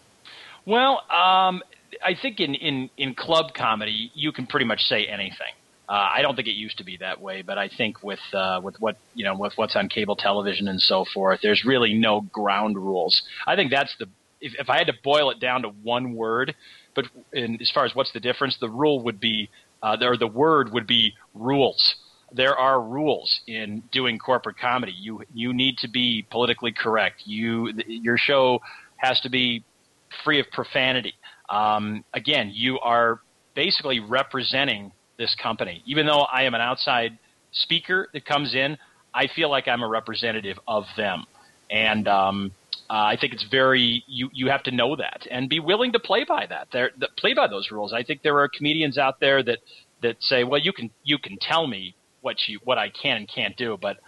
[0.64, 1.62] Well, um,
[2.04, 5.54] I think in, in, in club comedy, you can pretty much say anything.
[5.88, 8.60] Uh, I don't think it used to be that way, but I think with uh,
[8.62, 12.20] with what you know with what's on cable television and so forth, there's really no
[12.20, 13.22] ground rules.
[13.46, 14.06] I think that's the
[14.40, 16.54] if, if I had to boil it down to one word,
[16.94, 19.50] but in, as far as what's the difference, the rule would be
[19.82, 21.96] uh, or the word would be rules.
[22.32, 24.92] There are rules in doing corporate comedy.
[24.92, 27.22] You you need to be politically correct.
[27.26, 28.60] You your show
[28.96, 29.64] has to be
[30.24, 31.14] free of profanity.
[31.52, 33.20] Um, again, you are
[33.54, 35.82] basically representing this company.
[35.86, 37.18] Even though I am an outside
[37.52, 38.78] speaker that comes in,
[39.14, 41.26] I feel like I'm a representative of them.
[41.70, 42.52] And um,
[42.88, 45.98] uh, I think it's very you you have to know that and be willing to
[45.98, 46.68] play by that.
[46.72, 47.92] There, play by those rules.
[47.92, 49.58] I think there are comedians out there that
[50.02, 53.28] that say, well, you can you can tell me what you what I can and
[53.28, 53.98] can't do, but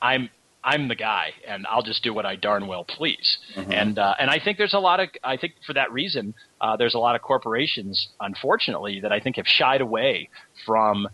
[0.00, 0.30] I'm
[0.64, 3.38] I'm the guy, and I'll just do what I darn well please.
[3.54, 3.72] Mm-hmm.
[3.72, 6.76] And uh, and I think there's a lot of I think for that reason uh,
[6.78, 10.30] there's a lot of corporations, unfortunately, that I think have shied away
[10.64, 11.06] from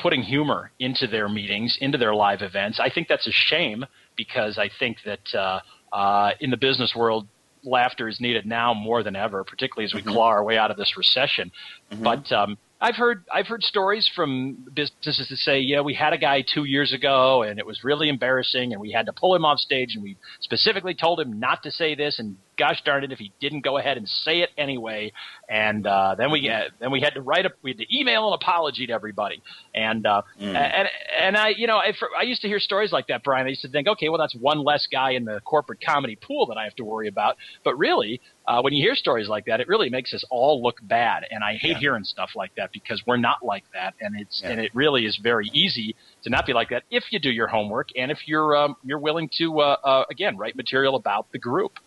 [0.00, 2.80] putting humor into their meetings, into their live events.
[2.80, 3.84] I think that's a shame
[4.16, 5.60] because I think that uh,
[5.94, 7.28] uh, in the business world,
[7.62, 10.12] laughter is needed now more than ever, particularly as we mm-hmm.
[10.12, 11.52] claw our way out of this recession.
[11.92, 12.04] Mm-hmm.
[12.04, 16.18] But um, I've heard I've heard stories from businesses that say, yeah, we had a
[16.18, 19.44] guy two years ago and it was really embarrassing and we had to pull him
[19.44, 23.12] off stage and we specifically told him not to say this and gosh darn it
[23.12, 25.12] if he didn't go ahead and say it anyway.
[25.48, 28.28] And uh, then we uh, then we had to write a we had to email
[28.28, 29.42] an apology to everybody.
[29.74, 30.54] And uh, mm.
[30.54, 30.88] and
[31.20, 33.46] and I you know I, I used to hear stories like that, Brian.
[33.46, 36.46] I used to think, okay, well that's one less guy in the corporate comedy pool
[36.46, 37.36] that I have to worry about.
[37.64, 40.76] But really, uh, when you hear stories like that, it really makes us all look
[40.82, 41.24] bad.
[41.30, 41.78] And I hate yeah.
[41.78, 44.50] hearing stuff like that because we're not like that, and it's yeah.
[44.50, 45.94] and it really is very easy
[46.24, 48.98] to not be like that if you do your homework and if you're um, you're
[48.98, 51.78] willing to uh, uh, again write material about the group.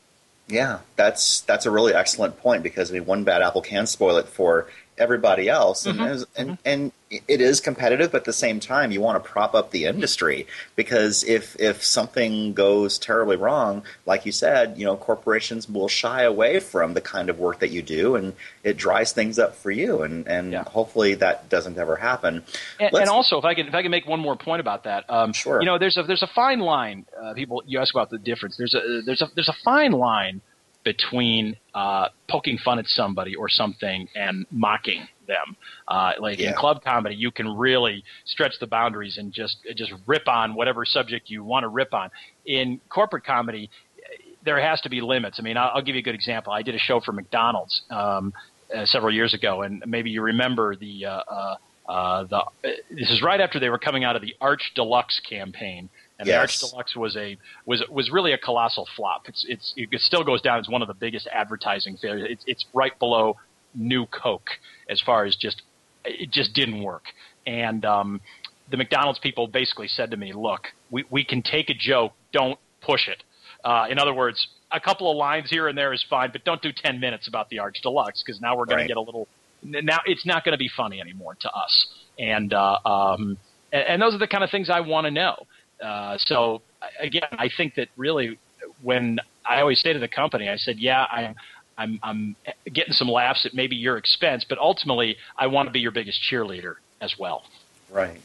[0.52, 4.18] Yeah, that's that's a really excellent point because I mean, one bad apple can spoil
[4.18, 6.24] it for everybody else, and mm-hmm.
[6.36, 6.62] and, mm-hmm.
[6.66, 6.92] and
[7.28, 10.48] it is competitive, but at the same time, you want to prop up the industry
[10.76, 16.24] because if if something goes terribly wrong, like you said, you know, corporations will shy
[16.24, 19.72] away from the kind of work that you do, and it dries things up for
[19.72, 20.64] you, and and yeah.
[20.64, 22.44] hopefully that doesn't ever happen.
[22.80, 25.10] And, and, also, if I can if I can make one more point about that,
[25.10, 25.60] um, sure.
[25.60, 27.06] You know, there's a there's a fine line.
[27.22, 28.56] Uh, people, you ask about the difference.
[28.58, 30.42] There's a there's a there's a fine line
[30.84, 35.56] between uh, poking fun at somebody or something and mocking them.
[35.88, 36.50] Uh, like yeah.
[36.50, 40.86] in club comedy, you can really stretch the boundaries and just just rip on whatever
[40.86, 42.10] subject you want to rip on.
[42.46, 43.70] In corporate comedy,
[44.44, 45.38] there has to be limits.
[45.40, 46.54] I mean, I'll, I'll give you a good example.
[46.54, 48.34] I did a show for McDonald's um,
[48.76, 51.06] uh, several years ago, and maybe you remember the.
[51.06, 51.56] Uh, uh,
[51.90, 52.44] uh the
[52.92, 55.90] this is right after they were coming out of the Arch Deluxe campaign,
[56.22, 56.36] and yes.
[56.36, 59.24] the Arch Deluxe was a was was really a colossal flop.
[59.28, 62.28] It's it's it still goes down as one of the biggest advertising failures.
[62.30, 63.38] It's it's right below
[63.74, 64.52] New Coke
[64.88, 65.64] as far as just
[66.06, 67.06] it just didn't work.
[67.48, 68.22] And um,
[68.70, 72.60] the McDonald's people basically said to me, "Look, we we can take a joke, don't
[72.82, 73.24] push it."
[73.66, 76.62] Uh, in other words, a couple of lines here and there is fine, but don't
[76.62, 78.84] do ten minutes about the Arch Deluxe because now we're going right.
[78.84, 79.28] to get a little.
[79.64, 81.88] Now it's not going to be funny anymore to us.
[82.20, 83.40] And uh, um,
[83.72, 85.48] and, and those are the kind of things I want to know.
[85.82, 86.62] Uh, so
[87.00, 88.38] again, I think that really
[88.82, 91.36] when I always say to the company, I said, yeah, I'm,
[91.78, 92.36] I'm, I'm
[92.72, 96.22] getting some laughs at maybe your expense, but ultimately I want to be your biggest
[96.30, 97.44] cheerleader as well.
[97.90, 98.22] Right.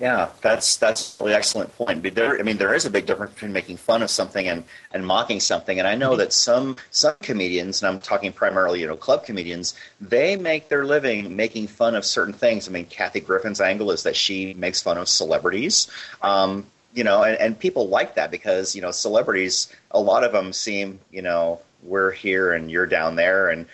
[0.00, 2.04] Yeah, that's that's really excellent point.
[2.04, 4.62] But there, I mean, there is a big difference between making fun of something and,
[4.92, 5.80] and mocking something.
[5.80, 9.74] And I know that some some comedians, and I'm talking primarily, you know, club comedians,
[10.00, 12.68] they make their living making fun of certain things.
[12.68, 15.88] I mean, Kathy Griffin's angle is that she makes fun of celebrities.
[16.22, 16.66] Um,
[16.98, 20.52] you know, and, and people like that because you know celebrities, a lot of them
[20.52, 23.66] seem, you know, we're here and you're down there, and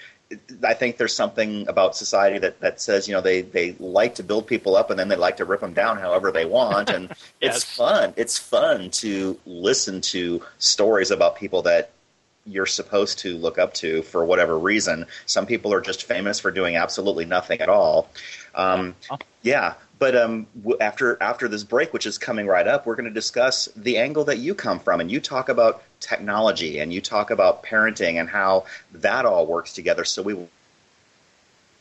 [0.63, 4.23] I think there's something about society that, that says, you know, they, they like to
[4.23, 6.91] build people up and then they like to rip them down however they want.
[6.91, 7.09] And
[7.41, 7.57] yes.
[7.57, 8.15] it's fun.
[8.17, 11.91] It's fun to listen to stories about people that
[12.47, 15.07] you're supposed to look up to for whatever reason.
[15.27, 18.11] Some people are just famous for doing absolutely nothing at all.
[18.55, 18.97] Um,
[19.43, 19.75] yeah.
[19.99, 20.47] But um,
[20.81, 24.25] after after this break, which is coming right up, we're going to discuss the angle
[24.25, 28.29] that you come from, and you talk about technology, and you talk about parenting, and
[28.29, 30.05] how that all works together.
[30.05, 30.35] So we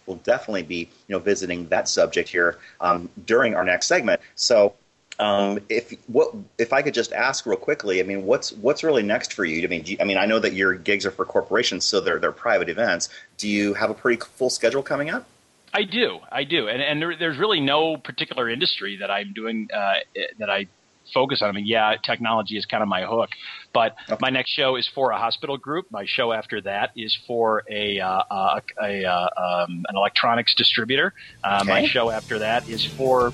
[0.05, 4.21] will definitely be, you know, visiting that subject here um, during our next segment.
[4.35, 4.73] So
[5.19, 9.03] um, if what if I could just ask real quickly, I mean, what's what's really
[9.03, 9.63] next for you?
[9.63, 12.19] I mean, you, I mean, I know that your gigs are for corporations, so they're
[12.19, 13.09] they're private events.
[13.37, 15.25] Do you have a pretty full schedule coming up?
[15.73, 19.69] I do, I do, and and there, there's really no particular industry that I'm doing
[19.73, 19.93] uh,
[20.37, 20.67] that I
[21.11, 21.49] focus on.
[21.49, 23.29] I mean, yeah, technology is kind of my hook,
[23.73, 24.17] but okay.
[24.21, 25.87] my next show is for a hospital group.
[25.91, 31.13] My show after that is for a, uh, a, a uh, um, an electronics distributor.
[31.43, 31.69] Uh, okay.
[31.69, 33.33] My show after that is for.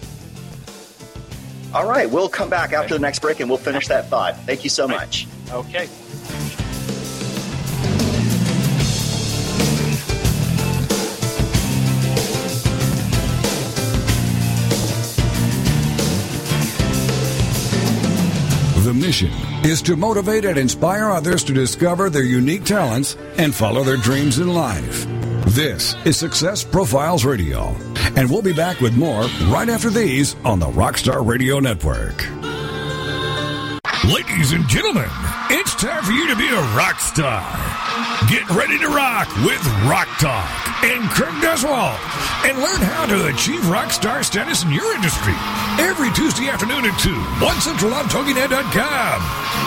[1.73, 4.35] All right, we'll come back after the next break and we'll finish that thought.
[4.37, 5.27] Thank you so much.
[5.51, 5.87] Okay.
[19.09, 19.31] Mission
[19.65, 24.37] is to motivate and inspire others to discover their unique talents and follow their dreams
[24.37, 25.07] in life.
[25.47, 27.75] This is Success Profiles Radio,
[28.15, 32.23] and we'll be back with more right after these on the Rockstar Radio Network.
[34.03, 35.09] Ladies and gentlemen,
[35.49, 37.78] it's time for you to be a rock star.
[38.29, 39.57] Get ready to rock with
[39.89, 40.45] Rock Talk
[40.85, 41.97] and Craig Duswalt
[42.45, 45.33] and learn how to achieve rock star status in your industry
[45.81, 49.17] every Tuesday afternoon at 2, 1 central on TogiNet.com.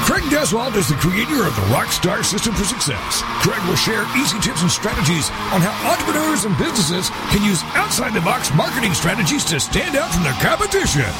[0.07, 3.27] Craig Duswalt is the creator of the Rockstar System for Success.
[3.43, 8.15] Craig will share easy tips and strategies on how entrepreneurs and businesses can use outside
[8.15, 11.11] the box marketing strategies to stand out from the competition.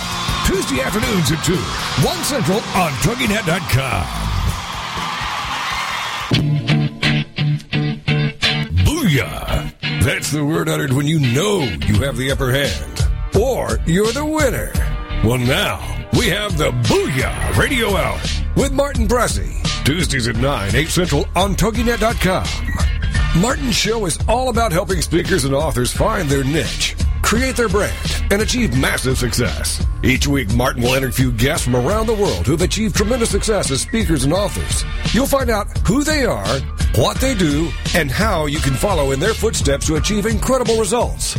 [0.46, 1.56] Tuesday afternoons at 2,
[2.06, 4.06] 1 Central on TogiNet.com.
[10.26, 13.06] That's the word uttered when you know you have the upper hand.
[13.40, 14.72] Or you're the winner.
[15.24, 15.78] Well, now
[16.18, 18.20] we have the Booyah Radio Hour
[18.56, 19.62] with Martin Bressy.
[19.84, 23.40] Tuesdays at 9, 8 Central on TogiNet.com.
[23.40, 26.95] Martin's show is all about helping speakers and authors find their niche,
[27.26, 29.84] create their brand, and achieve massive success.
[30.04, 33.68] Each week, Martin will interview guests from around the world who have achieved tremendous success
[33.72, 34.84] as speakers and authors.
[35.12, 36.60] You'll find out who they are,
[36.94, 41.36] what they do, and how you can follow in their footsteps to achieve incredible results.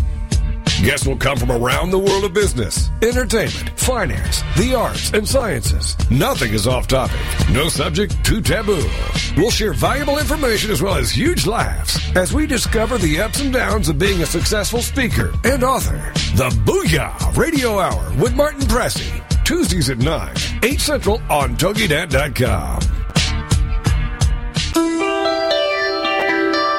[0.84, 5.98] Guests will come from around the world of business, entertainment, finance, the arts, and sciences.
[6.12, 7.20] Nothing is off topic.
[7.52, 8.88] No subject too taboo.
[9.36, 13.52] We'll share valuable information as well as huge laughs as we discover the ups and
[13.52, 15.98] downs of being a successful speaker and author.
[16.36, 19.24] The Booyah Radio Hour with Martin Bressy.
[19.44, 22.97] Tuesdays at 9, 8 Central on TogiNet.com.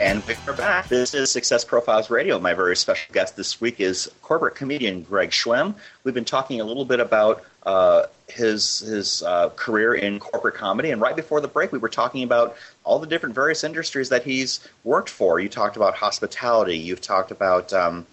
[0.00, 0.88] And we're back.
[0.88, 2.40] This is Success Profiles Radio.
[2.40, 5.76] My very special guest this week is corporate comedian Greg Schwem.
[6.02, 10.90] We've been talking a little bit about uh, his his uh, career in corporate comedy,
[10.90, 14.24] and right before the break, we were talking about all the different various industries that
[14.24, 15.38] he's worked for.
[15.38, 16.76] You talked about hospitality.
[16.76, 18.06] You've talked about um,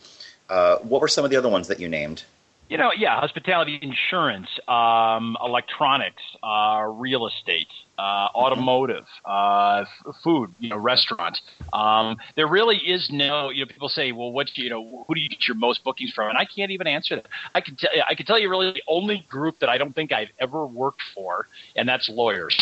[0.49, 2.23] uh, what were some of the other ones that you named?
[2.71, 7.67] You know, yeah, hospitality, insurance, um, electronics, uh, real estate,
[7.99, 11.37] uh, automotive, uh, f- food, you know, restaurant.
[11.73, 15.19] Um, there really is no, you know, people say, well, what, you know, who do
[15.19, 16.29] you get your most bookings from?
[16.29, 17.27] And I can't even answer that.
[17.53, 19.93] I can tell you, I can tell you really the only group that I don't
[19.93, 22.57] think I've ever worked for, and that's lawyers.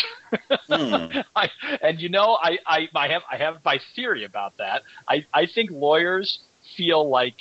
[0.68, 1.24] mm.
[1.36, 1.48] I,
[1.82, 4.82] and you know, I, I, I have, I have my theory about that.
[5.08, 6.40] I, I think lawyers
[6.76, 7.36] feel like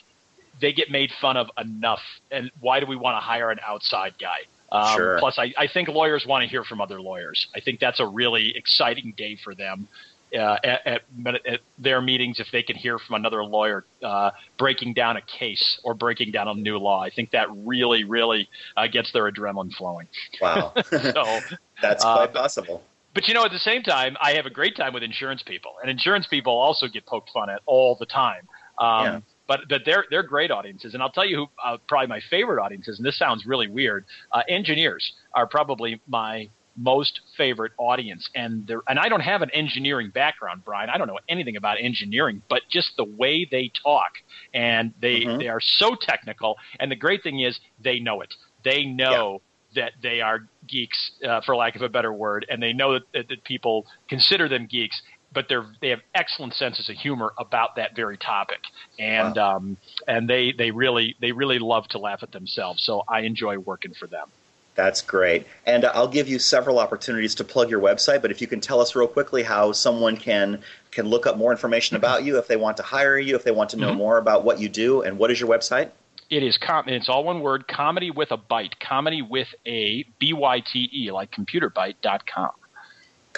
[0.60, 2.02] they get made fun of enough.
[2.32, 4.42] And why do we want to hire an outside guy?
[4.72, 5.20] Um, sure.
[5.20, 7.48] Plus, I, I think lawyers want to hear from other lawyers.
[7.56, 9.88] I think that's a really exciting day for them.
[10.32, 11.02] Uh, at, at,
[11.48, 15.80] at, their meetings, if they can hear from another lawyer uh, breaking down a case
[15.84, 19.74] or breaking down a new law, I think that really, really uh, gets their adrenaline
[19.74, 20.08] flowing.
[20.40, 21.40] Wow, so
[21.82, 22.84] that's uh, quite possible.
[23.16, 25.72] But you know, at the same time, I have a great time with insurance people,
[25.82, 28.48] and insurance people also get poked fun at all the time.
[28.78, 29.20] Um, yeah
[29.50, 30.94] but but they're they're great audiences.
[30.94, 33.00] And I'll tell you who uh, probably my favorite audiences.
[33.00, 34.06] And this sounds really weird.
[34.32, 39.50] Uh, engineers are probably my most favorite audience, and they're and I don't have an
[39.50, 40.90] engineering background, Brian.
[40.90, 44.12] I don't know anything about engineering, but just the way they talk,
[44.54, 45.40] and they mm-hmm.
[45.40, 46.56] they are so technical.
[46.80, 48.34] And the great thing is they know it.
[48.64, 49.34] They know.
[49.34, 52.94] Yeah that they are geeks, uh, for lack of a better word, and they know
[52.94, 55.00] that, that, that, people consider them geeks,
[55.34, 58.60] but they're they have excellent senses of humor about that very topic,
[58.98, 59.58] and wow.
[59.58, 62.84] um, and they they really they really love to laugh at themselves.
[62.84, 64.28] So I enjoy working for them.
[64.76, 68.22] That's great, and uh, I'll give you several opportunities to plug your website.
[68.22, 70.62] But if you can tell us real quickly how someone can
[70.92, 72.06] can look up more information mm-hmm.
[72.06, 73.98] about you, if they want to hire you, if they want to know mm-hmm.
[73.98, 75.92] more about what you do, and what is your website?
[76.30, 80.34] It is com- it's all one word, comedy with a bite, comedy with a b
[80.34, 82.52] y t e like computerbyte.com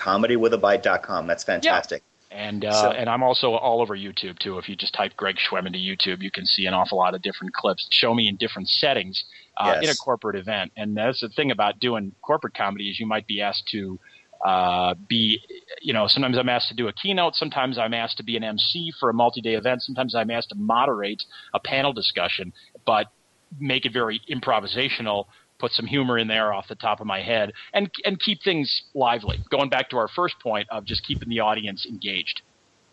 [0.01, 1.27] comedywithabyte.com.
[1.27, 2.01] That's fantastic.
[2.01, 2.07] Yeah.
[2.31, 4.57] And uh, so, and I'm also all over YouTube too.
[4.57, 7.21] If you just type Greg Schwem into YouTube, you can see an awful lot of
[7.21, 7.85] different clips.
[7.91, 9.25] Show me in different settings
[9.57, 9.83] uh, yes.
[9.83, 10.71] in a corporate event.
[10.77, 13.99] And that's the thing about doing corporate comedy is you might be asked to
[14.45, 15.41] uh, be,
[15.81, 17.35] you know, sometimes I'm asked to do a keynote.
[17.35, 19.81] Sometimes I'm asked to be an MC for a multi-day event.
[19.81, 22.53] Sometimes I'm asked to moderate a panel discussion,
[22.85, 23.07] but
[23.59, 25.25] make it very improvisational
[25.61, 28.81] put some humor in there off the top of my head, and and keep things
[28.93, 29.39] lively.
[29.49, 32.41] Going back to our first point of just keeping the audience engaged.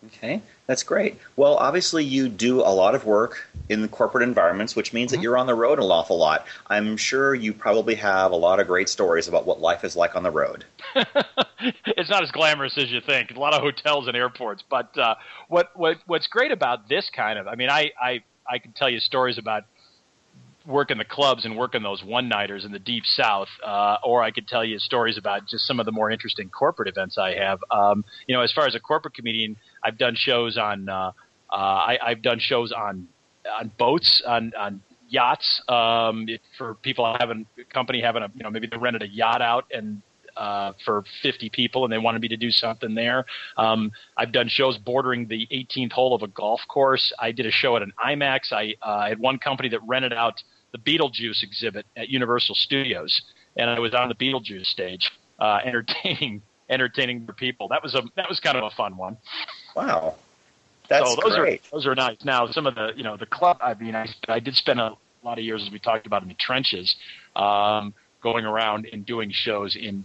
[0.07, 1.19] Okay, that's great.
[1.35, 5.19] Well, obviously, you do a lot of work in the corporate environments, which means mm-hmm.
[5.19, 6.47] that you're on the road an awful lot.
[6.69, 10.15] I'm sure you probably have a lot of great stories about what life is like
[10.15, 10.65] on the road.
[10.95, 13.33] it's not as glamorous as you think.
[13.33, 15.17] A lot of hotels and airports, but uh,
[15.49, 18.89] what what what's great about this kind of, I mean, I I I can tell
[18.89, 19.65] you stories about
[20.69, 24.23] working the clubs and work in those one nighters in the deep south, uh, or
[24.23, 27.35] I could tell you stories about just some of the more interesting corporate events I
[27.35, 27.59] have.
[27.71, 30.89] Um, you know, as far as a corporate comedian, I've done shows on.
[30.89, 31.13] Uh,
[31.51, 33.09] uh, I, I've done shows on
[33.59, 38.51] on boats on on yachts um, it, for people having company having a you know
[38.51, 40.03] maybe they rented a yacht out and
[40.37, 43.27] uh, for 50 people and they wanted me to do something there.
[43.57, 47.13] Um, I've done shows bordering the 18th hole of a golf course.
[47.19, 48.53] I did a show at an IMAX.
[48.53, 50.41] I, uh, I had one company that rented out
[50.73, 53.23] the Beetlejuice exhibit at Universal Studios,
[53.57, 57.69] and I was on the Beetlejuice stage uh, entertaining entertaining the people.
[57.69, 59.17] That was a that was kind of a fun one.
[59.75, 60.17] Wow.
[60.89, 61.61] That's so those great.
[61.61, 62.17] are those are nice.
[62.25, 63.59] Now some of the you know the club.
[63.61, 66.29] I mean, I, I did spend a lot of years as we talked about in
[66.29, 66.97] the trenches,
[67.37, 70.05] um, going around and doing shows in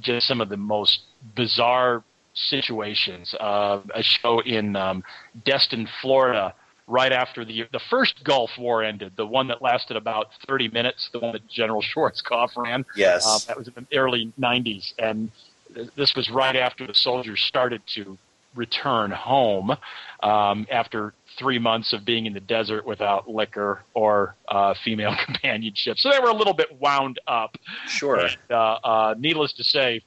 [0.00, 1.00] just some of the most
[1.34, 2.04] bizarre
[2.34, 3.34] situations.
[3.40, 5.02] Uh, a show in um,
[5.44, 6.54] Destin, Florida,
[6.88, 11.10] right after the the first Gulf War ended, the one that lasted about 30 minutes,
[11.12, 12.84] the one that General Schwarzkopf ran.
[12.96, 15.30] Yes, uh, that was in the early 90s, and
[15.74, 18.18] th- this was right after the soldiers started to
[18.54, 19.76] return home
[20.22, 25.98] um, after three months of being in the desert without liquor or uh, female companionship.
[25.98, 27.56] So they were a little bit wound up.
[27.86, 28.16] Sure.
[28.16, 30.00] And, uh, uh, needless to say,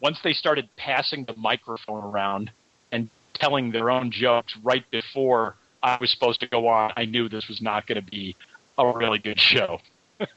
[0.00, 2.50] once they started passing the microphone around
[2.90, 7.28] and telling their own jokes right before I was supposed to go on, I knew
[7.28, 8.36] this was not going to be
[8.78, 9.80] a really good show.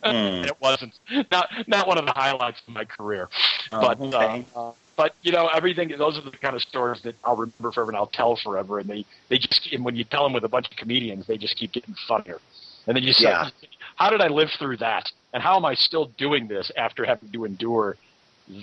[0.04, 0.46] Mm.
[0.48, 0.94] it wasn't
[1.32, 3.30] not not one of the highlights of my career,
[3.72, 4.46] Oh, but okay.
[4.56, 5.94] uh, uh, but you know everything.
[5.98, 8.80] Those are the kind of stories that I'll remember forever and I'll tell forever.
[8.80, 11.38] And they they just and when you tell them with a bunch of comedians, they
[11.38, 12.40] just keep getting funnier.
[12.88, 13.50] And then you say, Yeah.
[13.96, 15.12] how did I live through that?
[15.34, 17.98] And how am I still doing this after having to endure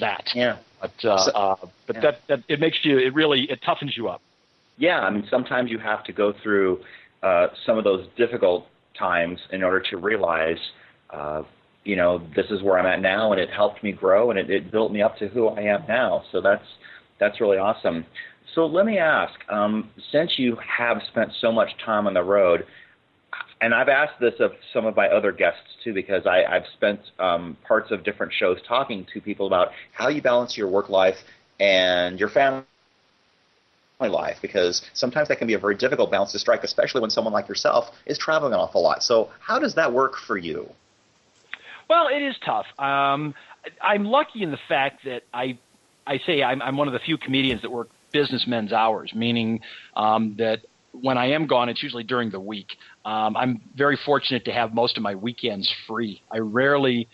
[0.00, 0.28] that?
[0.34, 0.56] yeah.
[0.80, 1.56] But uh, So- uh,
[1.86, 2.02] but yeah.
[2.02, 4.22] that that it makes you it really it toughens you up.
[4.78, 6.80] Yeah, I mean, sometimes you have to go through
[7.22, 8.66] uh, some of those difficult
[8.98, 10.58] times in order to realize,
[11.10, 11.42] uh,
[11.84, 14.50] you know, this is where I'm at now, and it helped me grow, and it,
[14.50, 16.24] it built me up to who I am now.
[16.32, 16.64] So that's
[17.18, 18.04] that's really awesome.
[18.54, 22.66] So let me ask, um, since you have spent so much time on the road,
[23.60, 27.00] and I've asked this of some of my other guests too, because I, I've spent
[27.18, 31.16] um, parts of different shows talking to people about how you balance your work life
[31.60, 32.64] and your family
[34.08, 37.32] life because sometimes that can be a very difficult balance to strike, especially when someone
[37.32, 39.02] like yourself is traveling an awful lot.
[39.02, 40.68] So, how does that work for you?
[41.88, 42.66] Well, it is tough.
[42.78, 43.34] Um,
[43.80, 45.58] I'm lucky in the fact that I,
[46.06, 49.60] I say I'm, I'm one of the few comedians that work businessmen's hours, meaning
[49.96, 50.60] um, that
[50.92, 52.76] when I am gone, it's usually during the week.
[53.04, 56.22] Um, I'm very fortunate to have most of my weekends free.
[56.30, 57.08] I rarely,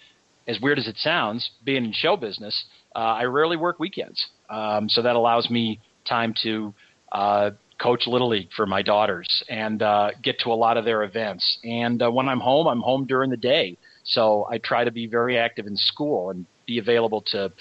[0.46, 2.64] as weird as it sounds, being in show business,
[2.94, 4.26] uh, I rarely work weekends.
[4.50, 6.74] Um, so that allows me time to
[7.12, 7.50] uh,
[7.80, 11.58] coach Little League for my daughters and uh, get to a lot of their events.
[11.64, 13.78] And uh, when I'm home, I'm home during the day.
[14.04, 17.52] So I try to be very active in school and be available to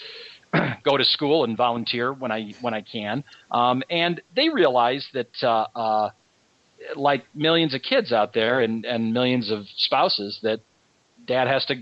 [0.84, 3.24] go to school and volunteer when I when I can.
[3.52, 6.10] Um, and they realize that, uh, uh,
[6.96, 10.62] like millions of kids out there and, and millions of spouses, that
[11.26, 11.76] dad has to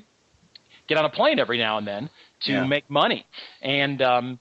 [0.87, 2.09] get on a plane every now and then
[2.41, 2.65] to Yeah.
[2.65, 3.25] make money.
[3.61, 4.39] And um,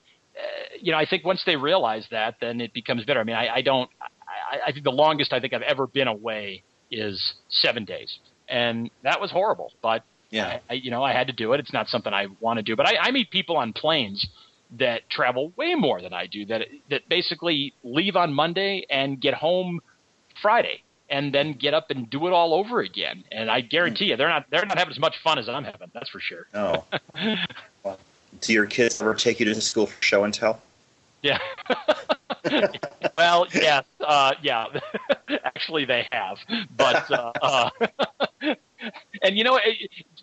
[0.81, 3.19] you know, I think once they realize that, then it becomes better.
[3.19, 3.89] I mean, I, I don't.
[4.01, 8.17] I, I think the longest I think I've ever been away is seven days,
[8.47, 9.71] and that was horrible.
[9.81, 10.59] But Yeah.
[10.69, 11.59] I, you know, I had to do it.
[11.59, 12.75] It's not something I want to do.
[12.75, 14.27] But I, I meet people on planes
[14.77, 16.45] that travel way more than I do.
[16.45, 19.81] That that basically leave on Monday and get home
[20.41, 23.23] Friday, and then get up and do it all over again.
[23.31, 24.11] And I guarantee hmm.
[24.11, 25.91] you, they're not they're not having as much fun as I'm having.
[25.93, 26.47] That's for sure.
[26.53, 26.85] No.
[28.41, 30.61] Do your kids ever take you to school for show and tell?
[31.21, 31.39] Yeah.
[33.17, 34.67] well, yes, uh, yeah.
[35.43, 36.37] Actually, they have,
[36.77, 37.69] but uh, uh,
[39.23, 39.59] and you know,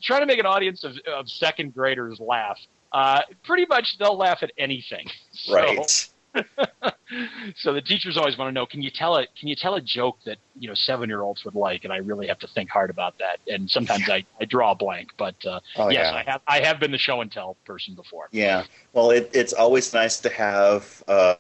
[0.00, 2.58] trying to make an audience of, of second graders laugh.
[2.92, 5.08] Uh, pretty much, they'll laugh at anything.
[5.32, 6.08] So- Right.
[7.56, 9.80] So the teachers always want to know: Can you tell a Can you tell a
[9.80, 11.84] joke that you know seven year olds would like?
[11.84, 13.38] And I really have to think hard about that.
[13.52, 15.10] And sometimes I, I draw a blank.
[15.18, 16.18] But uh, Oh, yes, yeah.
[16.18, 18.28] I have I have been the show and tell person before.
[18.32, 18.64] Yeah.
[18.94, 21.34] Well, it, it's always nice to have uh,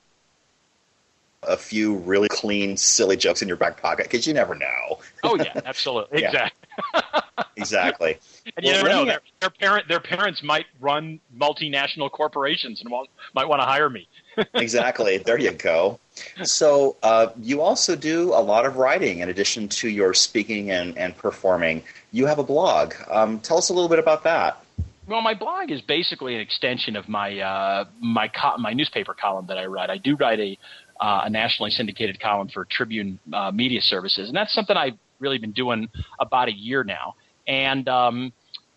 [1.44, 5.00] a few really clean, silly jokes in your back pocket because you never know.
[5.24, 6.28] Oh yeah, absolutely, Yeah.
[6.28, 6.68] exactly.
[7.56, 8.18] Exactly.
[8.56, 9.04] And you Well, never know.
[9.04, 13.88] Their, their parent, their parents might run multinational corporations and want, might want to hire
[13.90, 14.08] me.
[14.54, 15.18] exactly.
[15.18, 15.98] There you go.
[16.44, 20.96] So uh, you also do a lot of writing in addition to your speaking and,
[20.96, 21.82] and performing.
[22.10, 22.94] You have a blog.
[23.10, 24.58] Um, tell us a little bit about that.
[25.06, 29.46] Well, my blog is basically an extension of my uh, my co- my newspaper column
[29.48, 29.90] that I write.
[29.90, 30.58] I do write a
[31.00, 35.38] uh, a nationally syndicated column for Tribune uh, Media Services, and that's something I've really
[35.38, 35.88] been doing
[36.20, 37.14] about a year now.
[37.46, 38.32] And um,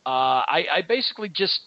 [0.06, 0.10] uh,
[0.48, 1.62] I, I basically just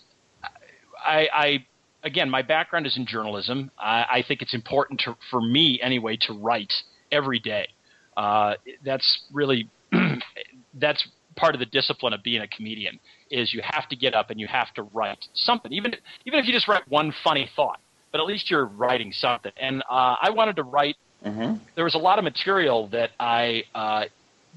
[1.04, 1.66] I, I
[2.02, 3.70] again, my background is in journalism.
[3.78, 6.72] I, I think it's important to, for me anyway to write
[7.10, 7.68] every day.
[8.16, 9.68] Uh, that's really
[10.74, 12.98] that's part of the discipline of being a comedian
[13.30, 15.94] is you have to get up and you have to write something, even
[16.26, 17.80] even if you just write one funny thought,
[18.12, 19.52] but at least you're writing something.
[19.60, 20.96] And uh, I wanted to write.
[21.24, 21.56] Mm-hmm.
[21.74, 24.04] There was a lot of material that I uh,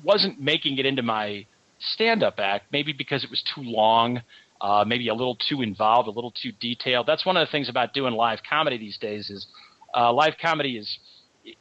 [0.03, 1.45] wasn't making it into my
[1.79, 4.21] stand-up act, maybe because it was too long,
[4.61, 7.07] uh, maybe a little too involved, a little too detailed.
[7.07, 9.47] That's one of the things about doing live comedy these days is
[9.95, 10.99] uh, live comedy is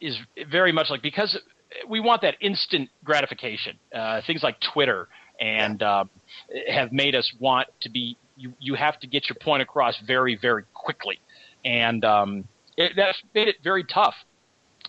[0.01, 0.19] is
[0.51, 1.39] very much like because
[1.89, 3.79] we want that instant gratification.
[3.95, 5.09] Uh, things like Twitter
[5.41, 6.05] and uh,
[6.69, 8.17] have made us want to be.
[8.37, 11.19] You you have to get your point across very very quickly,
[11.65, 12.45] and um,
[12.77, 14.15] it, that's made it very tough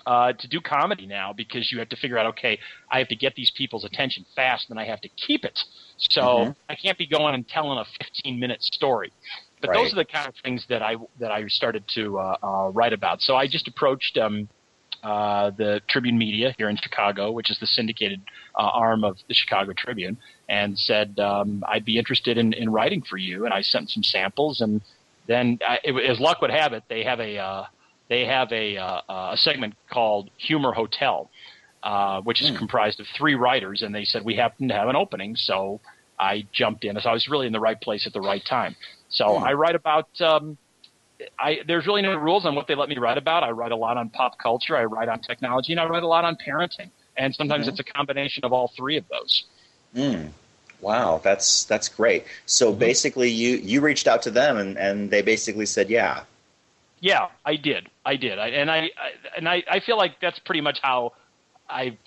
[0.06, 2.60] uh, to do comedy now because you have to figure out okay,
[2.92, 5.60] I have to get these people's attention fast, and I have to keep it.
[5.98, 6.56] So Mhm.
[6.70, 9.12] I can't be going and telling a 15 minute story.
[9.60, 9.78] But Right.
[9.78, 12.94] those are the kind of things that I that I started to uh, uh, write
[12.94, 13.22] about.
[13.22, 14.50] So I just approached um,
[15.04, 18.22] uh, the Tribune Media here in Chicago, which is the syndicated
[18.58, 20.18] uh, arm of the Chicago Tribune,
[20.50, 23.46] and said um, I'd be interested in, in writing for you.
[23.46, 24.82] And I sent some samples, and
[25.28, 27.64] then I, it, as luck would have it, they have a uh,
[28.10, 29.02] they have a uh,
[29.34, 31.30] a segment called Humor Hotel,
[31.84, 32.58] uh, which is Hmm.
[32.58, 35.80] comprised of three writers, and they said we happen to have an opening, so
[36.20, 37.00] I jumped in.
[37.00, 38.76] So I was really in the right place at the right time.
[39.10, 39.44] So Hmm.
[39.44, 40.10] I write about.
[40.22, 40.58] Um,
[41.40, 43.44] I, there's really no rules on what they let me write about.
[43.44, 46.08] I write a lot on pop culture, I write on technology, and I write a
[46.08, 46.90] lot on parenting.
[47.16, 47.70] And sometimes Mhm.
[47.70, 49.44] it's a combination of all three of those.
[49.96, 50.32] Mm.
[50.82, 52.26] Wow, that's that's great.
[52.46, 56.24] So basically, you you reached out to them, and and they basically said, yeah.
[57.00, 57.90] Yeah, I did.
[58.06, 58.38] I did.
[58.38, 61.14] I, and I, I and I, I feel like that's pretty much how
[61.70, 61.98] I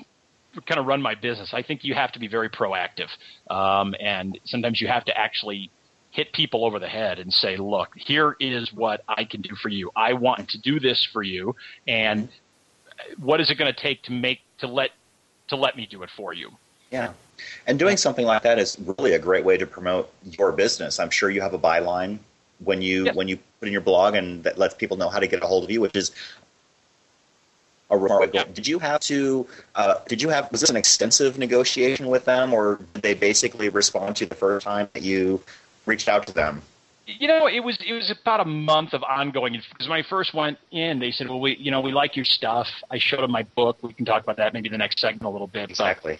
[0.66, 1.52] kind of run my business.
[1.52, 3.08] I think you have to be very proactive,
[3.50, 5.70] um, and sometimes you have to actually
[6.10, 9.68] hit people over the head and say, "Look, here is what I can do for
[9.68, 9.90] you.
[9.96, 11.56] I want to do this for you,
[11.88, 12.28] and
[13.18, 14.90] what is it going to take to make to let
[15.48, 16.50] to let me do it for you?"
[16.90, 17.12] Yeah.
[17.66, 20.98] And doing something like that is really a great way to promote your business.
[21.00, 22.18] I'm sure you have a byline
[22.60, 23.14] when you Yes.
[23.14, 25.46] when you put in your blog and that lets people know how to get a
[25.46, 26.12] hold of you, which is
[27.90, 28.44] a real Yeah.
[28.44, 32.52] Did you have to uh, did you have was this an extensive negotiation with them
[32.52, 35.42] or did they basically respond to you the first time that you
[35.86, 36.62] reached out to them?
[37.06, 39.60] You know, it was it was about a month of ongoing.
[39.70, 42.24] Because when I first went in, they said, "Well, we you know we like your
[42.24, 43.76] stuff." I showed them my book.
[43.82, 45.64] We can talk about that maybe the next segment a little bit.
[45.64, 46.18] But Exactly.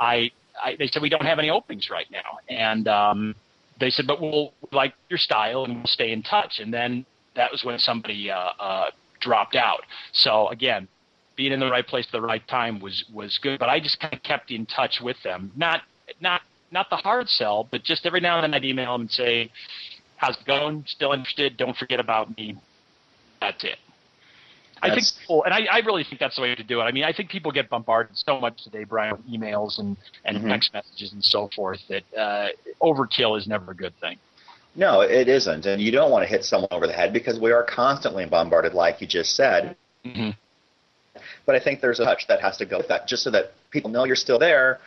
[0.00, 0.30] I,
[0.62, 3.34] I they said we don't have any openings right now, and um,
[3.78, 7.50] they said, "But we'll like your style and we'll stay in touch." And then that
[7.50, 8.86] was when somebody uh, uh,
[9.20, 9.82] dropped out.
[10.12, 10.88] So again,
[11.36, 13.58] being in the right place at the right time was was good.
[13.58, 15.52] But I just kind of kept in touch with them.
[15.56, 15.82] Not
[16.20, 19.10] not not the hard sell, but just every now and then I'd email them and
[19.10, 19.50] say,
[20.16, 20.84] "How's it going?
[20.86, 21.56] Still interested?
[21.56, 22.56] Don't forget about me."
[23.40, 23.78] That's it.
[24.82, 26.84] I think, people, and I, I really think that's the way to do it.
[26.84, 30.38] I mean, I think people get bombarded so much today, Brian, with emails and, and
[30.38, 30.48] Mhm.
[30.48, 32.48] text messages and so forth that uh,
[32.82, 34.18] overkill is never a good thing.
[34.74, 35.66] No, it isn't.
[35.66, 38.74] And you don't want to hit someone over the head because we are constantly bombarded,
[38.74, 39.76] like you just said.
[40.04, 40.30] Mm-hmm.
[41.46, 43.52] But I think there's a touch that has to go with that, just so that
[43.70, 44.78] people know you're still there,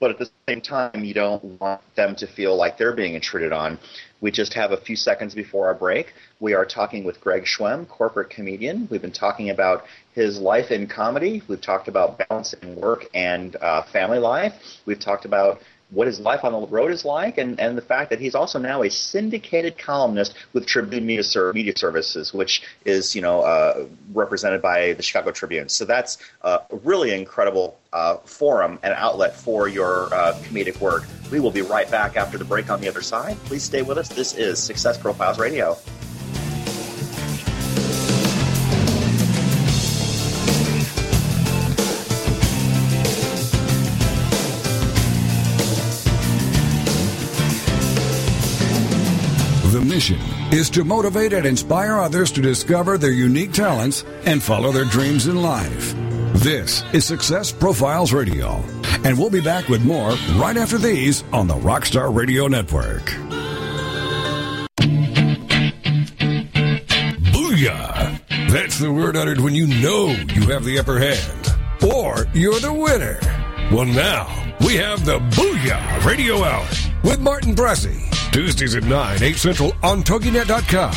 [0.00, 3.52] but at the same time, you don't want them to feel like they're being intruded
[3.52, 3.78] on.
[4.20, 6.12] We just have a few seconds before our break.
[6.40, 8.88] We are talking with Greg Schwem, corporate comedian.
[8.90, 9.84] We've been talking about
[10.14, 11.42] his life in comedy.
[11.48, 14.52] We've talked about balancing work and uh, family life.
[14.86, 15.60] We've talked about
[15.90, 18.58] what his life on the road is like, and, and the fact that he's also
[18.58, 23.86] now a syndicated columnist with Tribune Media, Ser- Media Services, which is you know uh,
[24.12, 25.68] represented by the Chicago Tribune.
[25.68, 31.04] So that's uh, a really incredible uh, forum and outlet for your uh, comedic work.
[31.30, 33.36] We will be right back after the break on the other side.
[33.44, 34.08] Please stay with us.
[34.08, 35.76] This is Success Profiles Radio.
[49.98, 55.26] Is to motivate and inspire others to discover their unique talents and follow their dreams
[55.26, 55.92] in life.
[56.34, 58.62] This is Success Profiles Radio,
[59.04, 63.06] and we'll be back with more right after these on the Rockstar Radio Network.
[67.32, 68.20] Booyah!
[68.52, 72.72] That's the word uttered when you know you have the upper hand, or you're the
[72.72, 73.18] winner.
[73.74, 74.28] Well, now
[74.60, 76.68] we have the Booyah Radio Hour
[77.02, 78.17] with Martin Bressy.
[78.32, 80.94] Tuesdays at 9, 8 Central on TogiNet.com.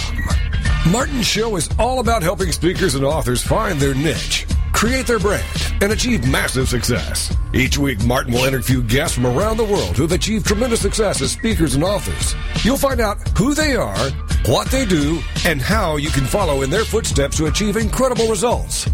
[0.92, 5.46] Martin's show is all about helping speakers and authors find their niche, create their brand,
[5.82, 7.36] and achieve massive success.
[7.54, 11.22] Each week, Martin will interview guests from around the world who have achieved tremendous success
[11.22, 12.36] as speakers and authors.
[12.66, 14.10] You'll find out who they are,
[14.48, 18.90] what they do, and how you can follow in their footsteps to achieve incredible results.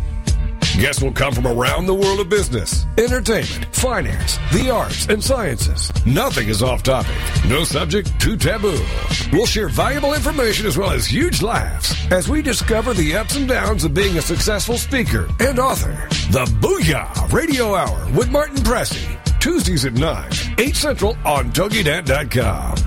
[0.78, 5.92] Guests will come from around the world of business, entertainment, finance, the arts, and sciences.
[6.06, 7.16] Nothing is off topic.
[7.48, 8.80] No subject too taboo.
[9.34, 13.48] We'll share valuable information as well as huge laughs as we discover the ups and
[13.48, 16.08] downs of being a successful speaker and author.
[16.30, 19.18] The Booyah Radio Hour with Martin Pressey.
[19.40, 22.87] Tuesdays at 9, 8 Central on TogiNet.com.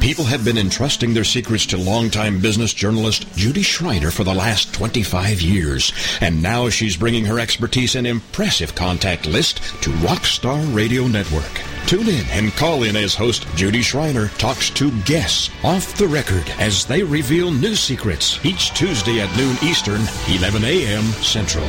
[0.00, 4.72] People have been entrusting their secrets to longtime business journalist Judy Schreiner for the last
[4.72, 5.92] 25 years,
[6.22, 11.60] and now she's bringing her expertise and impressive contact list to Rockstar Radio Network.
[11.86, 16.48] Tune in and call in as host Judy Schreiner talks to guests off the record
[16.58, 21.02] as they reveal new secrets each Tuesday at noon Eastern, 11 a.m.
[21.22, 21.68] Central.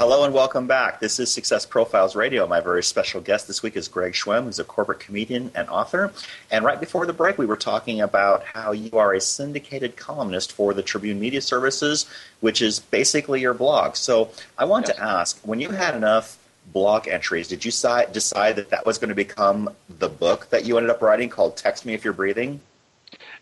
[0.00, 0.98] Hello and welcome back.
[0.98, 2.46] This is Success Profiles Radio.
[2.46, 6.10] My very special guest this week is Greg Schwem, who's a corporate comedian and author.
[6.50, 10.52] And right before the break, we were talking about how you are a syndicated columnist
[10.52, 12.06] for the Tribune Media Services,
[12.40, 13.94] which is basically your blog.
[13.94, 14.96] So I want yes.
[14.96, 16.38] to ask when you had enough
[16.72, 20.78] blog entries, did you decide that that was going to become the book that you
[20.78, 22.60] ended up writing called Text Me If You're Breathing?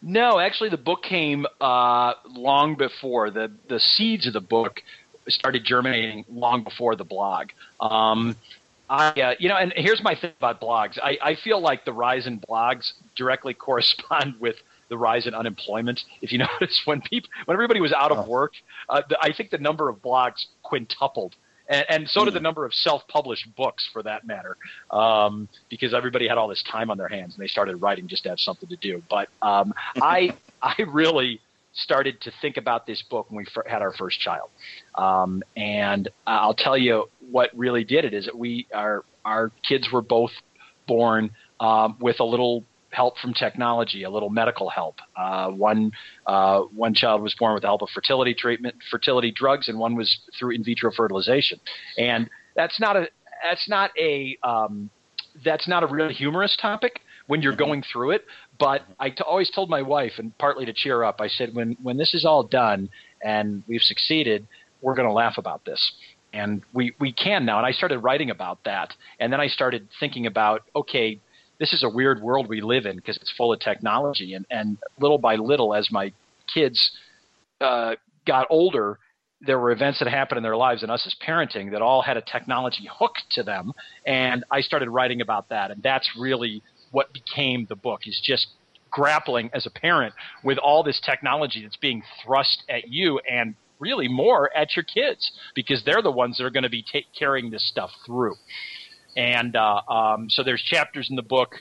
[0.03, 3.31] No, actually, the book came uh, long before.
[3.31, 4.83] The, the seeds of the book
[5.29, 7.51] started germinating long before the blog.
[7.81, 8.37] Um,
[8.91, 10.99] I, uh, you know, and here's my thing about blogs.
[11.03, 14.57] I, I feel like the rise in blogs directly correspond with
[14.89, 16.05] the rise in unemployment.
[16.23, 18.31] If you notice, when people, when everybody was out of oh.
[18.31, 18.55] work,
[18.89, 21.35] uh, the, I think the number of blogs quintupled,
[21.69, 22.45] and, and so did the hmm.
[22.45, 24.57] number of self-published books, for that matter,
[24.91, 28.23] um, because everybody had all this time on their hands and they started writing just
[28.23, 29.03] to have something to do.
[29.11, 31.41] But um, I, I really
[31.83, 34.51] started to think about this book when we had our first child.
[34.95, 39.89] Um, and I'll tell you what really did it is that we our our kids
[39.93, 40.31] were both
[40.87, 44.99] born um, with a little help from technology, a little medical help.
[45.17, 45.93] Uh, one
[46.27, 49.95] uh, one child was born with the help of fertility treatment, fertility drugs, and one
[49.95, 51.61] was through in vitro fertilization.
[51.99, 53.09] And that's not a
[53.49, 54.91] that's not a um,
[55.45, 57.59] that's not a really humorous topic when you're mm-hmm.
[57.59, 58.25] going through it.
[58.59, 61.77] But I t- always told my wife, and partly to cheer up, I said, when
[61.81, 62.91] when this is all done
[63.23, 64.49] and we've succeeded,
[64.83, 65.93] we're going to laugh about this.
[66.33, 67.59] And we, we can now.
[67.59, 68.93] And I started writing about that.
[69.19, 71.21] And then I started thinking about, okay,
[71.59, 74.35] this is a weird world we live in because it's full of technology.
[74.35, 76.13] And, and little by little, as my
[76.53, 76.93] kids
[77.61, 77.95] uh,
[78.27, 78.99] got older,
[79.41, 82.17] there were events that happened in their lives and us as parenting that all had
[82.17, 83.73] a technology hook to them.
[84.07, 85.71] And I started writing about that.
[85.71, 88.49] And that's really what became the book is just
[88.91, 94.09] grappling as a parent with all this technology that's being thrust at you and really
[94.09, 97.51] more at your kids because they're the ones that are going to be ta- carrying
[97.51, 98.35] this stuff through.
[99.17, 101.57] And uh, um, so there's chapters in the book.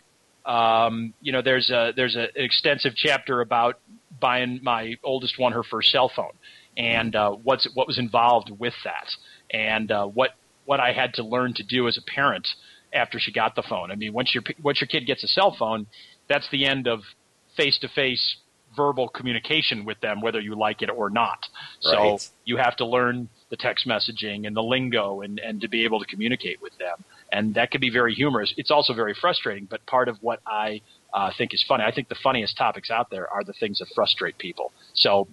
[0.46, 3.80] Um, you know, there's a there's a, an extensive chapter about
[4.20, 6.32] buying my oldest one her first cell phone
[6.78, 9.10] and uh, what's what was involved with that
[9.52, 10.32] and uh, what
[10.66, 12.48] what I had to learn to do as a parent
[12.94, 13.92] after she got the phone.
[13.92, 15.88] I mean, once your once your kid gets a cell phone,
[16.28, 17.02] that's the end of
[17.56, 18.38] face to face
[18.76, 21.40] verbal communication with them, whether you like it or not.
[21.84, 22.20] Right.
[22.20, 25.84] So you have to learn the text messaging and the lingo and, and to be
[25.84, 27.04] able to communicate with them.
[27.32, 28.54] And that can be very humorous.
[28.56, 30.82] It's also very frustrating, but part of what I
[31.14, 33.88] uh, think is funny, I think the funniest topics out there are the things that
[33.96, 34.72] frustrate people.
[34.94, 35.28] So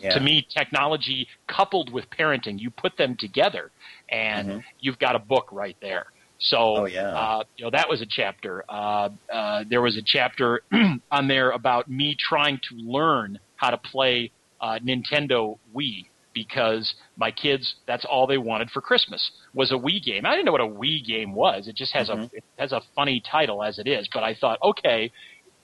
[0.00, 0.14] yeah.
[0.14, 3.70] to me, technology coupled with parenting, you put them together
[4.08, 4.58] and mm-hmm.
[4.80, 6.06] you've got a book right there.
[6.42, 7.08] So, oh, yeah.
[7.08, 8.64] uh, you know, that was a chapter.
[8.68, 10.62] Uh, uh, there was a chapter
[11.10, 17.30] on there about me trying to learn how to play uh, Nintendo Wii because my
[17.30, 20.26] kids, that's all they wanted for Christmas was a Wii game.
[20.26, 21.68] I didn't know what a Wii game was.
[21.68, 22.22] It just has mm-hmm.
[22.22, 24.08] a it has a funny title as it is.
[24.12, 25.12] But I thought, okay,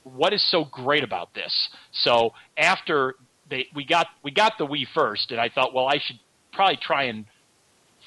[0.04, 1.70] what is so great about this?
[1.92, 3.14] So after
[3.50, 6.18] they we got we got the Wii first, and I thought, well, I should
[6.52, 7.24] probably try and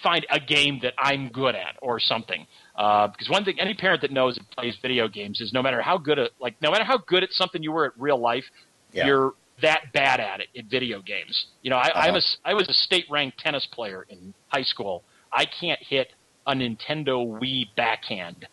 [0.02, 2.48] find a game that I'm good at or something.
[2.76, 5.82] Uh, because one thing, any parent that knows and plays video games is no matter
[5.82, 8.46] how good at like no matter how good at something you were at real life,
[8.94, 9.06] yeah.
[9.06, 11.48] you're that bad at it in video games.
[11.62, 12.00] You know, I, uh-huh.
[12.00, 15.04] I'm a, I was a state ranked tennis player in high school.
[15.32, 16.12] I can't hit
[16.48, 18.48] a Nintendo Wii backhand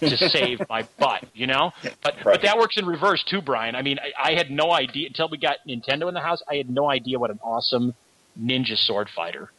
[0.00, 1.72] to save my butt, you know?
[2.02, 2.24] But right.
[2.24, 3.74] but that works in reverse too, Brian.
[3.74, 6.42] I mean, I, I, had no idea until we got Nintendo in the house.
[6.48, 7.94] I had no idea what an awesome
[8.40, 9.50] ninja sword fighter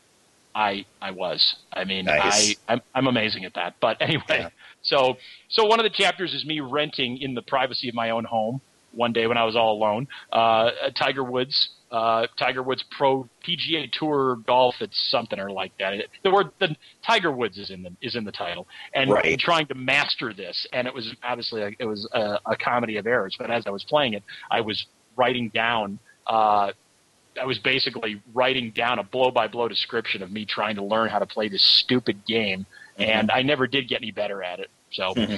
[0.56, 1.58] I I was.
[1.72, 2.56] I mean, nice.
[2.68, 3.76] I I'm, I'm amazing at that.
[3.82, 4.50] But anyway, yeah.
[4.82, 5.18] so
[5.50, 8.62] so one of the chapters is me renting in the privacy of my own home
[8.94, 10.08] one day when I was all alone.
[10.32, 14.76] Uh, Tiger Woods, uh, Tiger Woods Pro PGA Tour Golf.
[14.80, 15.94] It's something or like that.
[15.94, 16.76] It, the word the
[17.06, 19.38] Tiger Woods is in the is in the title, and right.
[19.38, 20.66] trying to master this.
[20.72, 23.36] And it was obviously a, it was a, a, comedy of errors.
[23.38, 24.86] But as I was playing it, I was
[25.18, 26.00] writing down.
[26.26, 26.72] Uh,
[27.40, 31.10] I was basically writing down a blow by blow description of me trying to learn
[31.10, 32.66] how to play this stupid game,
[32.98, 33.04] mm-hmm.
[33.04, 34.70] and I never did get any better at it.
[34.92, 35.36] So, mm-hmm.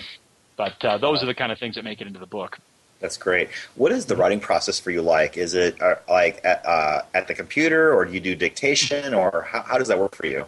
[0.56, 2.60] but uh, those are the kind of things that make it into the book.
[3.00, 3.50] That's great.
[3.76, 5.38] What is the writing process for you like?
[5.38, 9.48] Is it uh, like at, uh, at, the computer, or do you do dictation, or
[9.50, 10.46] how, how does that work for you?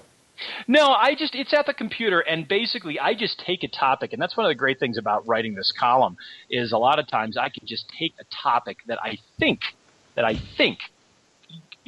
[0.67, 4.21] No, I just it's at the computer, and basically I just take a topic, and
[4.21, 6.17] that's one of the great things about writing this column
[6.49, 9.61] is a lot of times I can just take a topic that I think
[10.15, 10.79] that I think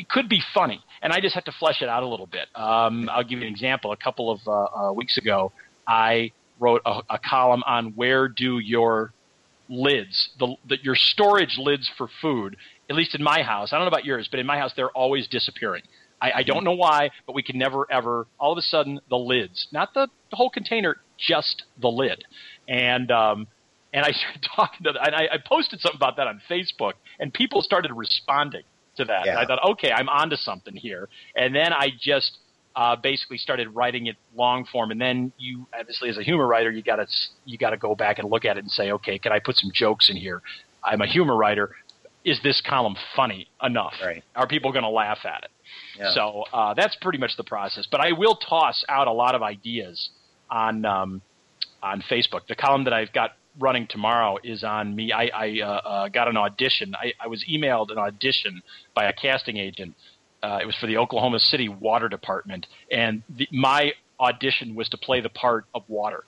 [0.02, 2.48] it could be funny, and I just have to flesh it out a little bit.
[2.56, 3.92] Um, I'll give you an example.
[3.92, 5.52] A couple of uh, uh, weeks ago,
[5.88, 9.14] I wrote a, a column on where do your
[9.70, 12.58] lids, the, the, your storage lids for food,
[12.90, 14.90] at least in my house, I don't know about yours, but in my house, they're
[14.90, 15.84] always disappearing.
[16.20, 19.18] I, I don't know why, but we can never ever, all of a sudden, the
[19.18, 22.24] lids, not the, the whole container, just the lid.
[22.68, 23.46] And, um,
[23.94, 27.32] and I started talking to, and I, I posted something about that on Facebook, and
[27.32, 28.64] people started responding
[28.98, 29.26] to that.
[29.26, 29.40] Yeah.
[29.40, 31.10] I thought, okay, I'm onto something here.
[31.36, 32.38] And then I just
[32.76, 36.72] uh, basically started writing it long form, and then you obviously as a humor writer,
[36.72, 37.08] you got to
[37.46, 39.58] you got to go back and look at it and say, okay, can I put
[39.58, 40.42] some jokes in here?
[40.84, 41.76] I'm a humor writer.
[42.24, 43.94] Is this column funny enough?
[44.04, 44.24] Right.
[44.36, 45.52] Are people going to laugh at it?
[45.98, 46.14] Yeah.
[46.14, 47.88] So uh, that's pretty much the process.
[47.90, 50.10] But I will toss out a lot of ideas
[50.50, 51.22] on um,
[51.82, 52.48] on Facebook.
[52.48, 55.12] The column that I've got running tomorrow is on me.
[55.12, 56.96] I, I uh, uh, got an audition.
[56.96, 58.62] I, I was emailed an audition
[58.96, 59.96] by a casting agent
[60.44, 64.98] uh, it was for the Oklahoma City Water Department, and the, my audition was to
[64.98, 66.24] play the part of water.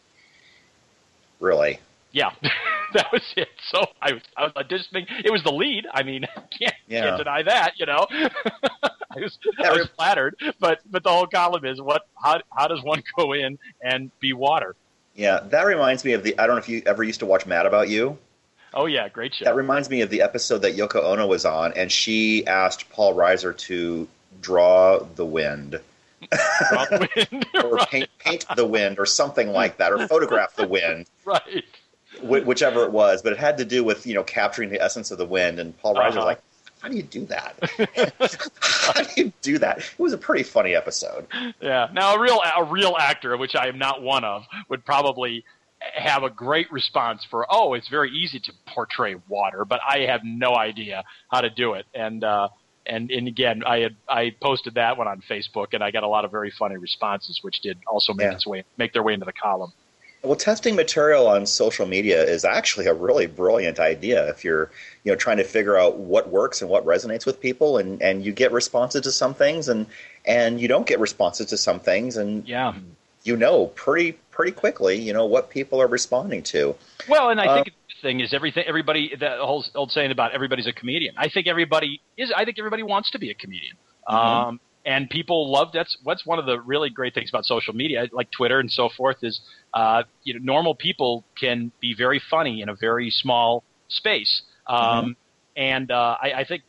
[1.40, 1.80] Really?
[2.12, 2.32] Yeah,
[2.94, 3.50] that was it.
[3.72, 5.06] So I was, I was auditioning.
[5.26, 5.88] It was the lead.
[5.92, 6.26] I mean,
[6.60, 7.06] can't, yeah.
[7.06, 7.74] can't deny that.
[7.78, 10.36] You know, I was, I was flattered.
[10.60, 12.04] But but the whole column is what?
[12.22, 14.76] How how does one go in and be water?
[15.16, 16.38] Yeah, that reminds me of the.
[16.40, 18.18] I don't know if you ever used to watch Mad About You.
[18.74, 19.46] Oh yeah, great show.
[19.46, 23.14] That reminds me of the episode that Yoko Ono was on, and she asked Paul
[23.14, 24.08] Reiser to
[24.42, 25.80] draw the wind.
[26.70, 27.46] Draw the wind.
[27.64, 27.90] or right.
[27.90, 31.06] paint, paint the wind, or something like that, or photograph the wind.
[31.26, 31.64] Right.
[32.22, 35.12] Wh- whichever it was, but it had to do with you know capturing the essence
[35.12, 35.60] of the wind.
[35.60, 36.18] And Paul Reiser uh-huh.
[36.18, 36.42] was like,
[36.84, 37.56] "How do you do that?
[38.62, 41.26] How do you do that?" It was a pretty funny episode.
[41.60, 41.88] Yeah.
[41.94, 45.44] Now a real a real actor, which I am not one of, would probably
[45.94, 50.22] have a great response for, oh, it's very easy to portray water, but I have
[50.24, 51.86] no idea how to do it.
[51.94, 52.50] And, uh,
[52.86, 56.08] and, and again, I had, I posted that one on Facebook and I got a
[56.08, 58.34] lot of very funny responses, which did also make yeah.
[58.34, 59.72] its way, make their way into the column.
[60.24, 64.72] Well, testing material on social media is actually a really brilliant idea if you're,
[65.04, 68.26] you know, trying to figure out what works and what resonates with people, and, and
[68.26, 69.86] you get responses to some things, and
[70.26, 72.74] and you don't get responses to some things, and yeah,
[73.24, 76.76] you know pretty pretty quickly, you know, what people are responding to.
[77.10, 78.64] Well, and I think the thing is everything.
[78.66, 81.16] Everybody, the whole old saying about everybody's a comedian.
[81.18, 82.32] I think everybody is.
[82.36, 83.76] I think everybody wants to be a comedian.
[84.08, 84.16] Mm-hmm.
[84.16, 88.08] Um, and people love that's what's one of the really great things about social media,
[88.12, 89.40] like Twitter and so forth, is
[89.74, 94.42] uh, you know normal people can be very funny in a very small space.
[94.68, 95.12] Um, mm-hmm.
[95.56, 96.64] And uh, I, I think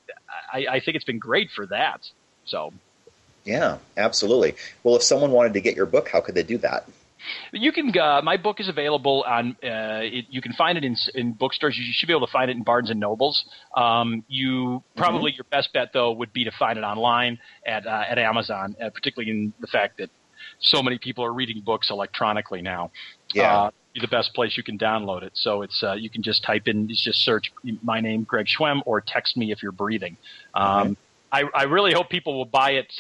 [0.52, 2.00] I, I think it's been great for that.
[2.44, 2.72] So.
[3.44, 4.54] Yeah, absolutely.
[4.82, 6.88] Well, if someone wanted to get your book, how could they do that?
[7.52, 7.96] You can.
[7.98, 9.56] Uh, my book is available on.
[9.62, 11.76] Uh, it, you can find it in in bookstores.
[11.76, 13.44] You should be able to find it in Barnes and Nobles.
[13.76, 15.36] Um, you probably mm-hmm.
[15.38, 18.90] your best bet though would be to find it online at uh, at Amazon, uh,
[18.90, 20.10] particularly in the fact that
[20.58, 22.90] so many people are reading books electronically now.
[23.32, 23.56] Yeah.
[23.56, 23.70] Uh,
[24.00, 25.32] the best place you can download it.
[25.34, 27.52] So it's uh, you can just type in, just search
[27.82, 30.16] my name, Greg Schwem, or text me if you're breathing.
[30.52, 30.92] Um, mm-hmm.
[31.32, 32.92] I, I really hope people will buy it.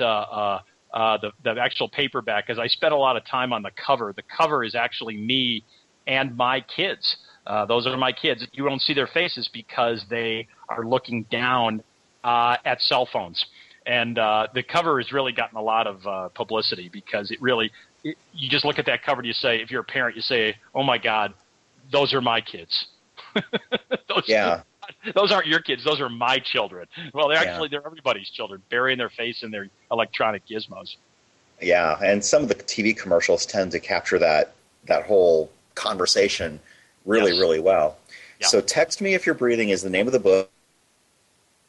[0.94, 4.12] Uh, the the actual paperback because I spent a lot of time on the cover.
[4.14, 5.64] The cover is actually me
[6.06, 7.16] and my kids.
[7.46, 8.46] Uh, those are my kids.
[8.52, 11.82] You don't see their faces because they are looking down
[12.22, 13.44] uh, at cell phones.
[13.86, 17.70] And uh, the cover has really gotten a lot of uh, publicity because it really,
[18.02, 20.22] it, you just look at that cover and you say, if you're a parent, you
[20.22, 21.34] say, oh my God,
[21.92, 22.86] those are my kids.
[23.34, 24.62] those, yeah.
[25.14, 25.84] those aren't your kids.
[25.84, 26.86] Those are my children.
[27.12, 27.50] Well, they're Yeah.
[27.50, 30.96] actually they're everybody's children, burying their face in their electronic gizmos.
[31.60, 34.52] Yeah, and some of the TV commercials tend to capture that
[34.86, 36.60] that whole conversation
[37.06, 37.40] really, Yes.
[37.40, 37.96] really well.
[38.40, 38.48] Yeah.
[38.48, 40.50] So, "Text Me If You're Breathing" is the name of the book.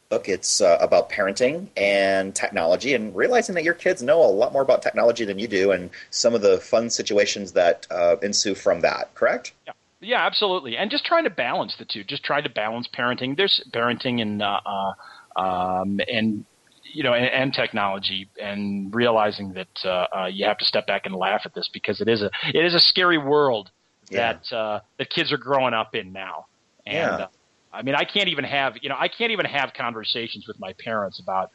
[0.09, 0.29] Book.
[0.29, 4.61] It's uh, about parenting and technology, and realizing that your kids know a lot more
[4.61, 8.81] about technology than you do, and some of the fun situations that uh, ensue from
[8.81, 9.13] that.
[9.15, 9.53] Correct?
[9.65, 9.73] Yeah,
[10.13, 10.77] absolutely.
[10.77, 12.03] And just trying to balance the two.
[12.03, 13.35] Just trying to balance parenting.
[13.35, 16.45] There's parenting and uh, uh, um, and
[16.93, 21.05] you know and, and technology, and realizing that uh, uh, you have to step back
[21.05, 23.71] and laugh at this because it is a it is a scary world
[24.09, 24.37] Yeah.
[24.49, 26.45] that uh, that kids are growing up in now.
[26.85, 27.21] And Yeah.
[27.21, 27.27] uh,
[27.73, 30.73] I mean, I can't even have you know I can't even have conversations with my
[30.83, 31.49] parents about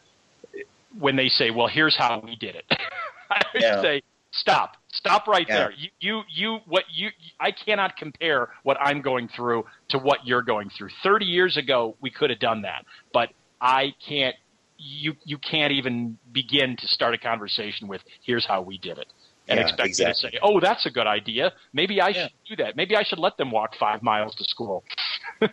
[0.98, 2.64] when they say, "Well, here's how we did it."
[3.30, 3.80] I would Yeah.
[3.80, 5.56] say, "Stop, stop right Yeah.
[5.56, 5.72] there.
[5.72, 7.08] You, you, you, what you?
[7.38, 10.88] I cannot compare what I'm going through to what you're going through.
[11.02, 13.30] Thirty years ago, we could have done that, but
[13.60, 14.34] I can't.
[14.82, 19.06] You, you can't even begin to start a conversation with, "Here's how we did it."
[19.48, 20.28] And Yeah, expect exactly.
[20.28, 21.52] me to say, "Oh, that's a good idea.
[21.74, 22.22] Maybe I Yeah.
[22.28, 22.76] should do that.
[22.76, 24.84] Maybe I should let them walk five miles to school."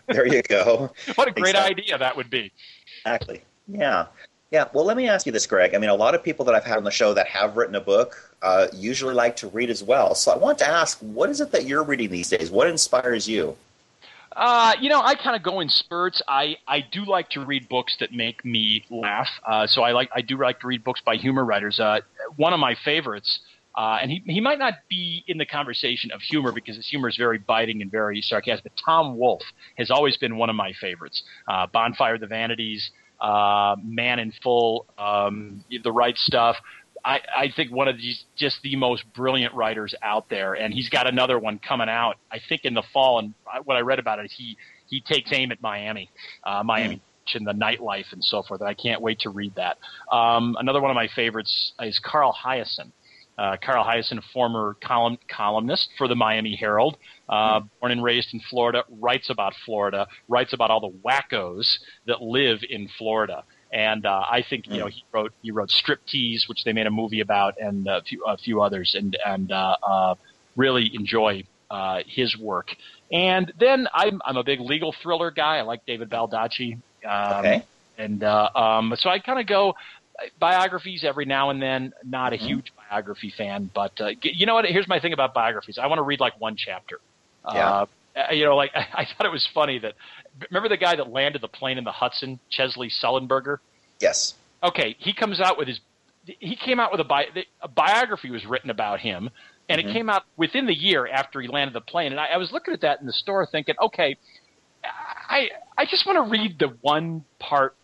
[0.08, 0.92] There you go.
[1.16, 1.84] What a great Exactly.
[1.84, 2.52] idea that would be.
[3.06, 3.42] Exactly.
[3.68, 4.08] Yeah.
[4.52, 4.66] Yeah.
[4.74, 5.76] Well, let me ask you this, Greg.
[5.76, 7.76] I mean, a lot of people that I've had on the show that have written
[7.76, 10.16] a book uh, usually like to read as well.
[10.16, 12.50] So I want to ask, what is it that you're reading these days?
[12.50, 13.58] What inspires you?
[14.38, 16.22] Uh, you know, I kind of go in spurts.
[16.28, 19.30] I, I do like to read books that make me laugh.
[19.46, 21.80] Uh, so I like I do like to read books by humor writers.
[21.80, 22.02] Uh,
[22.36, 23.40] one of my favorites,
[23.76, 27.10] uh, and he he might not be in the conversation of humor because his humor
[27.10, 28.72] is very biting and very sarcastic.
[28.72, 29.42] But Tom Wolfe
[29.80, 31.24] has always been one of my favorites.
[31.48, 36.58] Uh, Bonfire of the Vanities, uh, Man in Full, um, The Right Stuff.
[37.06, 40.90] I, I think one of these just the most brilliant writers out there, and he's
[40.90, 42.18] got another one coming out.
[42.32, 44.58] I think in the fall, and I, what I read about it, is he
[44.88, 46.10] he takes aim at Miami,
[46.44, 48.62] uh, Miami Beach and the nightlife and so forth.
[48.62, 49.78] And I can't wait to read that.
[50.12, 52.92] Um, another one of my favorites is Carl Hiaasen.
[53.38, 56.98] Uh, Carl Hiaasen, a former column, columnist for the Miami Herald,
[57.30, 61.78] uh, born and raised in Florida, writes about Florida, writes about all the wackos
[62.08, 63.44] that live in Florida.
[63.72, 66.92] And uh, I think you know he wrote he wrote Striptease, which they made a
[66.92, 70.16] movie about, and a few, a few others, and and uh, uh,
[70.56, 72.70] really enjoy uh, his work.
[73.12, 75.58] And then I'm I'm a big legal thriller guy.
[75.58, 76.74] I like David Baldacci.
[76.74, 76.82] Um,
[77.40, 77.64] Okay.
[78.00, 79.76] And uh, um, so I kind of go
[80.40, 81.94] biographies every now and then.
[82.06, 84.66] Not a huge biography fan, but uh, you know what?
[84.66, 85.78] Here's my thing about biographies.
[85.78, 87.00] I want to read like one chapter.
[87.52, 87.86] Yeah.
[88.16, 89.94] Uh, you know, like I thought it was funny that
[90.50, 93.58] remember the guy that landed the plane in the Hudson, Chesley Sullenberger.
[94.00, 94.36] Yes.
[94.64, 95.80] Okay, he comes out with his.
[96.26, 97.28] He came out with a, bi-
[97.62, 99.30] a biography was written about him,
[99.70, 102.12] and it came out within the year after he landed the plane.
[102.12, 104.18] And I, I was looking at that in the store, thinking, okay,
[104.84, 107.77] I I just want to read the one part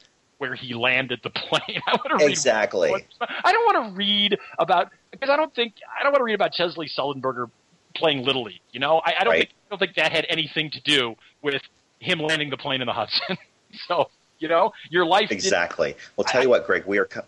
[0.43, 1.79] where he landed the plane.
[1.87, 2.91] I want to read Exactly.
[2.91, 3.03] what-
[3.45, 6.33] I don't want to read about because I don't think I don't want to read
[6.35, 7.49] about Chesley Sullenberger
[7.95, 8.59] playing Little League.
[8.71, 9.39] You know, I, I don't Right.
[9.47, 11.61] think I don't think that had anything to do with
[11.99, 13.37] him landing the plane in the Hudson.
[13.87, 15.95] so you know, your life Exactly.
[16.17, 17.05] Well, tell you what, Greg, we are.
[17.05, 17.21] Co-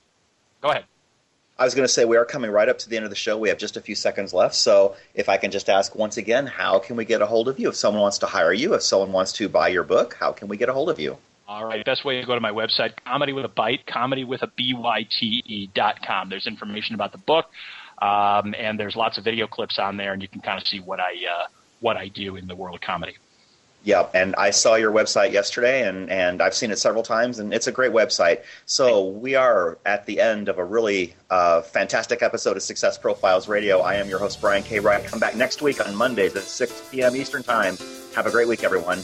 [0.61, 0.83] Go ahead.
[1.57, 3.15] I was going to say we are coming right up to the end of the
[3.15, 3.37] show.
[3.37, 4.55] We have just a few seconds left.
[4.55, 7.57] So if I can just ask once again, how can we get a hold of
[7.57, 7.69] you?
[7.69, 10.49] If someone wants to hire you, if someone wants to buy your book, how can
[10.49, 11.17] we get a hold of you?
[11.47, 11.85] All right.
[11.85, 15.69] Best way to go to my website, comedy with a bite, comedy with a B-Y-T-E
[15.75, 16.29] dot com.
[16.29, 17.45] There's information about the book,
[18.01, 20.79] um, and there's lots of video clips on there, and you can kind of see
[20.79, 21.47] what I uh,
[21.81, 23.17] what I do in the world of comedy.
[23.83, 27.53] Yeah, and I saw your website yesterday, and, and I've seen it several times, and
[27.53, 28.41] it's a great website.
[28.65, 33.47] So we are at the end of a really uh, fantastic episode of Success Profiles
[33.47, 33.81] Radio.
[33.81, 34.79] I am your host, Brian K.
[34.79, 35.05] Wright.
[35.05, 37.15] Come back next week on Mondays at 6 p.m.
[37.15, 37.77] Eastern Time.
[38.15, 39.03] Have a great week, everyone.